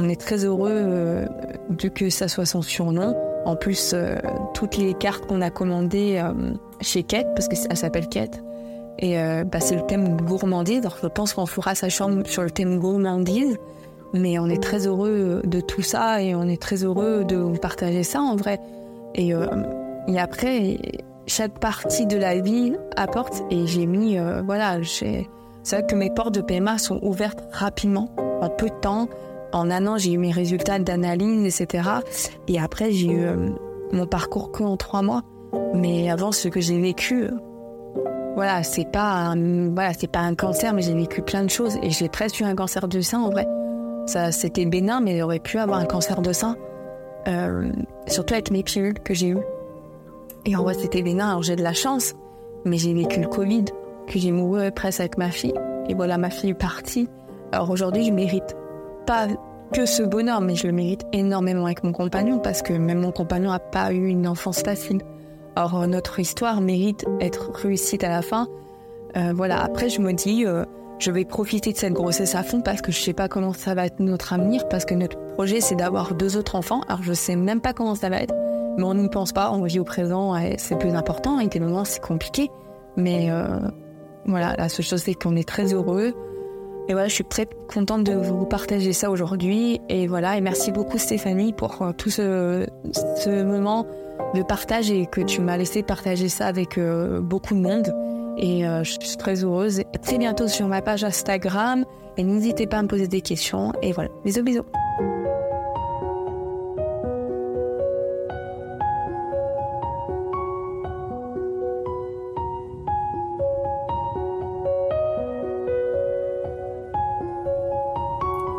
on 0.00 0.08
est 0.08 0.20
très 0.20 0.44
heureux 0.44 1.26
de 1.68 1.88
que 1.88 2.10
ça 2.10 2.28
soit 2.28 2.46
son 2.46 2.62
surnom. 2.62 3.14
En 3.44 3.56
plus, 3.56 3.92
euh, 3.94 4.16
toutes 4.54 4.76
les 4.76 4.94
cartes 4.94 5.26
qu'on 5.26 5.40
a 5.40 5.50
commandées 5.50 6.20
euh, 6.22 6.32
chez 6.80 7.02
Kate, 7.02 7.26
parce 7.34 7.48
qu'elle 7.48 7.76
s'appelle 7.76 8.08
Kate, 8.08 8.42
et 8.98 9.18
euh, 9.18 9.44
bah, 9.44 9.60
c'est 9.60 9.76
le 9.76 9.86
thème 9.86 10.20
gourmandise. 10.20 10.80
Alors 10.80 10.98
je 11.02 11.06
pense 11.06 11.32
qu'on 11.32 11.46
fera 11.46 11.74
sa 11.74 11.88
chambre 11.88 12.26
sur 12.26 12.42
le 12.42 12.50
thème 12.50 12.78
gourmandise, 12.78 13.56
mais 14.12 14.38
on 14.38 14.46
est 14.46 14.62
très 14.62 14.86
heureux 14.86 15.40
de 15.44 15.60
tout 15.60 15.82
ça 15.82 16.22
et 16.22 16.34
on 16.34 16.42
est 16.42 16.60
très 16.60 16.84
heureux 16.84 17.24
de 17.24 17.36
vous 17.36 17.56
partager 17.56 18.02
ça 18.02 18.20
en 18.20 18.36
vrai. 18.36 18.60
Et, 19.14 19.32
et 20.08 20.18
après, 20.18 20.78
chaque 21.26 21.58
partie 21.58 22.06
de 22.06 22.16
la 22.16 22.40
vie 22.40 22.74
apporte 22.96 23.42
et 23.50 23.66
j'ai 23.66 23.86
mis, 23.86 24.18
voilà, 24.44 24.78
c'est 24.82 25.76
vrai 25.76 25.86
que 25.86 25.94
mes 25.94 26.10
portes 26.10 26.34
de 26.34 26.40
PMA 26.40 26.78
sont 26.78 26.98
ouvertes 27.02 27.44
rapidement, 27.52 28.10
en 28.40 28.50
peu 28.50 28.68
de 28.68 28.74
temps. 28.80 29.08
En 29.52 29.70
un 29.70 29.86
an, 29.86 29.98
j'ai 29.98 30.12
eu 30.12 30.18
mes 30.18 30.30
résultats 30.30 30.78
d'analyse, 30.78 31.60
etc. 31.60 31.88
Et 32.46 32.60
après, 32.60 32.92
j'ai 32.92 33.08
eu 33.08 33.24
euh, 33.24 33.50
mon 33.92 34.06
parcours 34.06 34.52
que 34.52 34.62
en 34.62 34.76
trois 34.76 35.02
mois. 35.02 35.22
Mais 35.74 36.10
avant, 36.10 36.30
ce 36.30 36.48
que 36.48 36.60
j'ai 36.60 36.80
vécu, 36.80 37.24
euh, 37.24 37.30
voilà, 38.36 38.62
c'est 38.62 38.90
pas 38.90 39.34
voilà, 39.74 39.92
pas 40.12 40.20
un 40.20 40.34
cancer, 40.34 40.72
mais 40.72 40.82
j'ai 40.82 40.94
vécu 40.94 41.22
plein 41.22 41.42
de 41.42 41.50
choses 41.50 41.76
et 41.82 41.90
j'ai 41.90 42.08
presque 42.08 42.40
eu 42.40 42.44
un 42.44 42.54
cancer 42.54 42.86
du 42.86 43.02
sein 43.02 43.20
en 43.20 43.30
vrai. 43.30 43.46
Ça, 44.06 44.30
c'était 44.30 44.66
bénin, 44.66 45.00
mais 45.00 45.18
j'aurais 45.18 45.40
pu 45.40 45.58
avoir 45.58 45.78
un 45.78 45.84
cancer 45.84 46.22
de 46.22 46.32
sein, 46.32 46.56
euh, 47.28 47.70
surtout 48.06 48.34
avec 48.34 48.50
mes 48.50 48.62
pilules 48.62 48.98
que 49.00 49.14
j'ai 49.14 49.28
eues. 49.28 49.44
Et 50.46 50.56
en 50.56 50.62
vrai, 50.62 50.74
c'était 50.74 51.02
bénin. 51.02 51.28
Alors 51.28 51.42
j'ai 51.42 51.56
de 51.56 51.62
la 51.62 51.74
chance, 51.74 52.14
mais 52.64 52.78
j'ai 52.78 52.94
vécu 52.94 53.20
le 53.20 53.28
Covid, 53.28 53.64
que 54.06 54.18
j'ai 54.18 54.30
mouru 54.30 54.70
presque 54.70 55.00
avec 55.00 55.18
ma 55.18 55.30
fille. 55.30 55.54
Et 55.88 55.94
voilà, 55.94 56.18
ma 56.18 56.30
fille 56.30 56.50
est 56.50 56.54
partie. 56.54 57.08
Alors 57.52 57.70
aujourd'hui, 57.70 58.04
je 58.04 58.12
mérite 58.12 58.56
pas 59.10 59.26
que 59.72 59.86
ce 59.86 60.04
bonheur, 60.04 60.40
mais 60.40 60.54
je 60.54 60.68
le 60.68 60.72
mérite 60.72 61.04
énormément 61.12 61.64
avec 61.64 61.82
mon 61.82 61.90
compagnon 61.90 62.38
parce 62.38 62.62
que 62.62 62.72
même 62.72 63.00
mon 63.00 63.10
compagnon 63.10 63.50
n'a 63.50 63.58
pas 63.58 63.92
eu 63.92 64.06
une 64.06 64.28
enfance 64.28 64.62
facile. 64.62 65.00
Alors 65.56 65.84
notre 65.88 66.20
histoire 66.20 66.60
mérite 66.60 67.04
être 67.20 67.50
réussite 67.50 68.04
à 68.04 68.08
la 68.08 68.22
fin. 68.22 68.46
Euh, 69.16 69.32
voilà, 69.34 69.64
après 69.64 69.88
je 69.88 70.00
me 70.00 70.12
dis, 70.12 70.46
euh, 70.46 70.64
je 71.00 71.10
vais 71.10 71.24
profiter 71.24 71.72
de 71.72 71.76
cette 71.76 71.92
grossesse 71.92 72.36
à 72.36 72.44
fond 72.44 72.60
parce 72.60 72.82
que 72.82 72.92
je 72.92 73.00
sais 73.00 73.12
pas 73.12 73.26
comment 73.26 73.52
ça 73.52 73.74
va 73.74 73.86
être 73.86 73.98
notre 73.98 74.32
avenir, 74.32 74.68
parce 74.68 74.84
que 74.84 74.94
notre 74.94 75.18
projet 75.34 75.60
c'est 75.60 75.74
d'avoir 75.74 76.14
deux 76.14 76.36
autres 76.36 76.54
enfants. 76.54 76.82
Alors 76.86 77.02
je 77.02 77.12
sais 77.12 77.34
même 77.34 77.60
pas 77.60 77.72
comment 77.72 77.96
ça 77.96 78.10
va 78.10 78.18
être, 78.22 78.34
mais 78.78 78.84
on 78.84 78.94
n'y 78.94 79.08
pense 79.08 79.32
pas, 79.32 79.50
on 79.50 79.64
vit 79.64 79.80
au 79.80 79.84
présent, 79.84 80.36
c'est 80.56 80.78
plus 80.78 80.94
important, 80.94 81.40
et 81.40 81.48
des 81.48 81.58
moments 81.58 81.84
c'est 81.84 82.00
compliqué. 82.00 82.48
Mais 82.96 83.28
euh, 83.32 83.58
voilà, 84.24 84.54
la 84.56 84.68
seule 84.68 84.84
chose 84.84 85.02
c'est 85.02 85.14
qu'on 85.14 85.34
est 85.34 85.48
très 85.48 85.74
heureux. 85.74 86.14
Et 86.90 86.92
voilà, 86.92 87.06
je 87.06 87.14
suis 87.14 87.24
très 87.24 87.46
contente 87.72 88.02
de 88.02 88.14
vous 88.14 88.44
partager 88.46 88.92
ça 88.92 89.12
aujourd'hui. 89.12 89.80
Et 89.88 90.08
voilà, 90.08 90.36
et 90.36 90.40
merci 90.40 90.72
beaucoup 90.72 90.98
Stéphanie 90.98 91.52
pour 91.52 91.80
euh, 91.82 91.92
tout 91.92 92.10
ce, 92.10 92.66
ce 92.92 93.44
moment 93.44 93.86
de 94.34 94.42
partage 94.42 94.90
et 94.90 95.06
que 95.06 95.20
tu 95.20 95.40
m'as 95.40 95.56
laissé 95.56 95.84
partager 95.84 96.28
ça 96.28 96.48
avec 96.48 96.78
euh, 96.78 97.20
beaucoup 97.20 97.54
de 97.54 97.60
monde. 97.60 97.94
Et 98.38 98.66
euh, 98.66 98.82
je 98.82 98.90
suis 98.90 99.16
très 99.16 99.44
heureuse. 99.44 99.82
À 99.94 99.98
très 99.98 100.18
bientôt 100.18 100.48
sur 100.48 100.66
ma 100.66 100.82
page 100.82 101.04
Instagram. 101.04 101.84
Et 102.16 102.24
n'hésitez 102.24 102.66
pas 102.66 102.78
à 102.78 102.82
me 102.82 102.88
poser 102.88 103.06
des 103.06 103.20
questions. 103.20 103.72
Et 103.82 103.92
voilà, 103.92 104.10
bisous 104.24 104.42
bisous. 104.42 104.64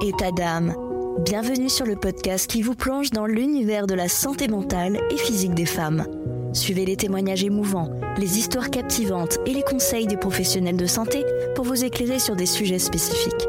État 0.03 0.31
d'âme. 0.31 0.73
Bienvenue 1.19 1.69
sur 1.69 1.85
le 1.85 1.95
podcast 1.95 2.49
qui 2.49 2.63
vous 2.63 2.73
plonge 2.73 3.11
dans 3.11 3.27
l'univers 3.27 3.85
de 3.85 3.93
la 3.93 4.09
santé 4.09 4.47
mentale 4.47 4.99
et 5.11 5.17
physique 5.17 5.53
des 5.53 5.67
femmes. 5.67 6.07
Suivez 6.53 6.85
les 6.85 6.95
témoignages 6.95 7.43
émouvants, 7.43 7.91
les 8.17 8.39
histoires 8.39 8.71
captivantes 8.71 9.37
et 9.45 9.53
les 9.53 9.61
conseils 9.61 10.07
des 10.07 10.17
professionnels 10.17 10.75
de 10.75 10.87
santé 10.87 11.23
pour 11.53 11.65
vous 11.65 11.83
éclairer 11.83 12.17
sur 12.17 12.35
des 12.35 12.47
sujets 12.47 12.79
spécifiques. 12.79 13.47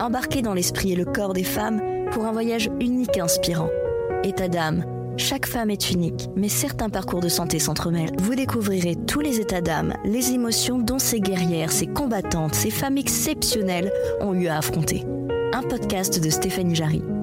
Embarquez 0.00 0.40
dans 0.40 0.54
l'esprit 0.54 0.92
et 0.92 0.96
le 0.96 1.04
corps 1.04 1.34
des 1.34 1.44
femmes 1.44 1.82
pour 2.10 2.24
un 2.24 2.32
voyage 2.32 2.70
unique 2.80 3.18
et 3.18 3.20
inspirant. 3.20 3.68
État 4.24 4.48
d'âme. 4.48 4.86
Chaque 5.18 5.44
femme 5.44 5.68
est 5.68 5.90
unique, 5.90 6.30
mais 6.36 6.48
certains 6.48 6.88
parcours 6.88 7.20
de 7.20 7.28
santé 7.28 7.58
s'entremêlent. 7.58 8.16
Vous 8.18 8.34
découvrirez 8.34 8.96
tous 8.96 9.20
les 9.20 9.40
états 9.40 9.60
d'âme, 9.60 9.92
les 10.06 10.32
émotions 10.32 10.78
dont 10.78 10.98
ces 10.98 11.20
guerrières, 11.20 11.70
ces 11.70 11.86
combattantes, 11.86 12.54
ces 12.54 12.70
femmes 12.70 12.96
exceptionnelles 12.96 13.92
ont 14.22 14.32
eu 14.32 14.46
à 14.46 14.56
affronter 14.56 15.04
un 15.54 15.62
podcast 15.62 16.18
de 16.18 16.30
Stéphanie 16.30 16.74
Jarry. 16.74 17.21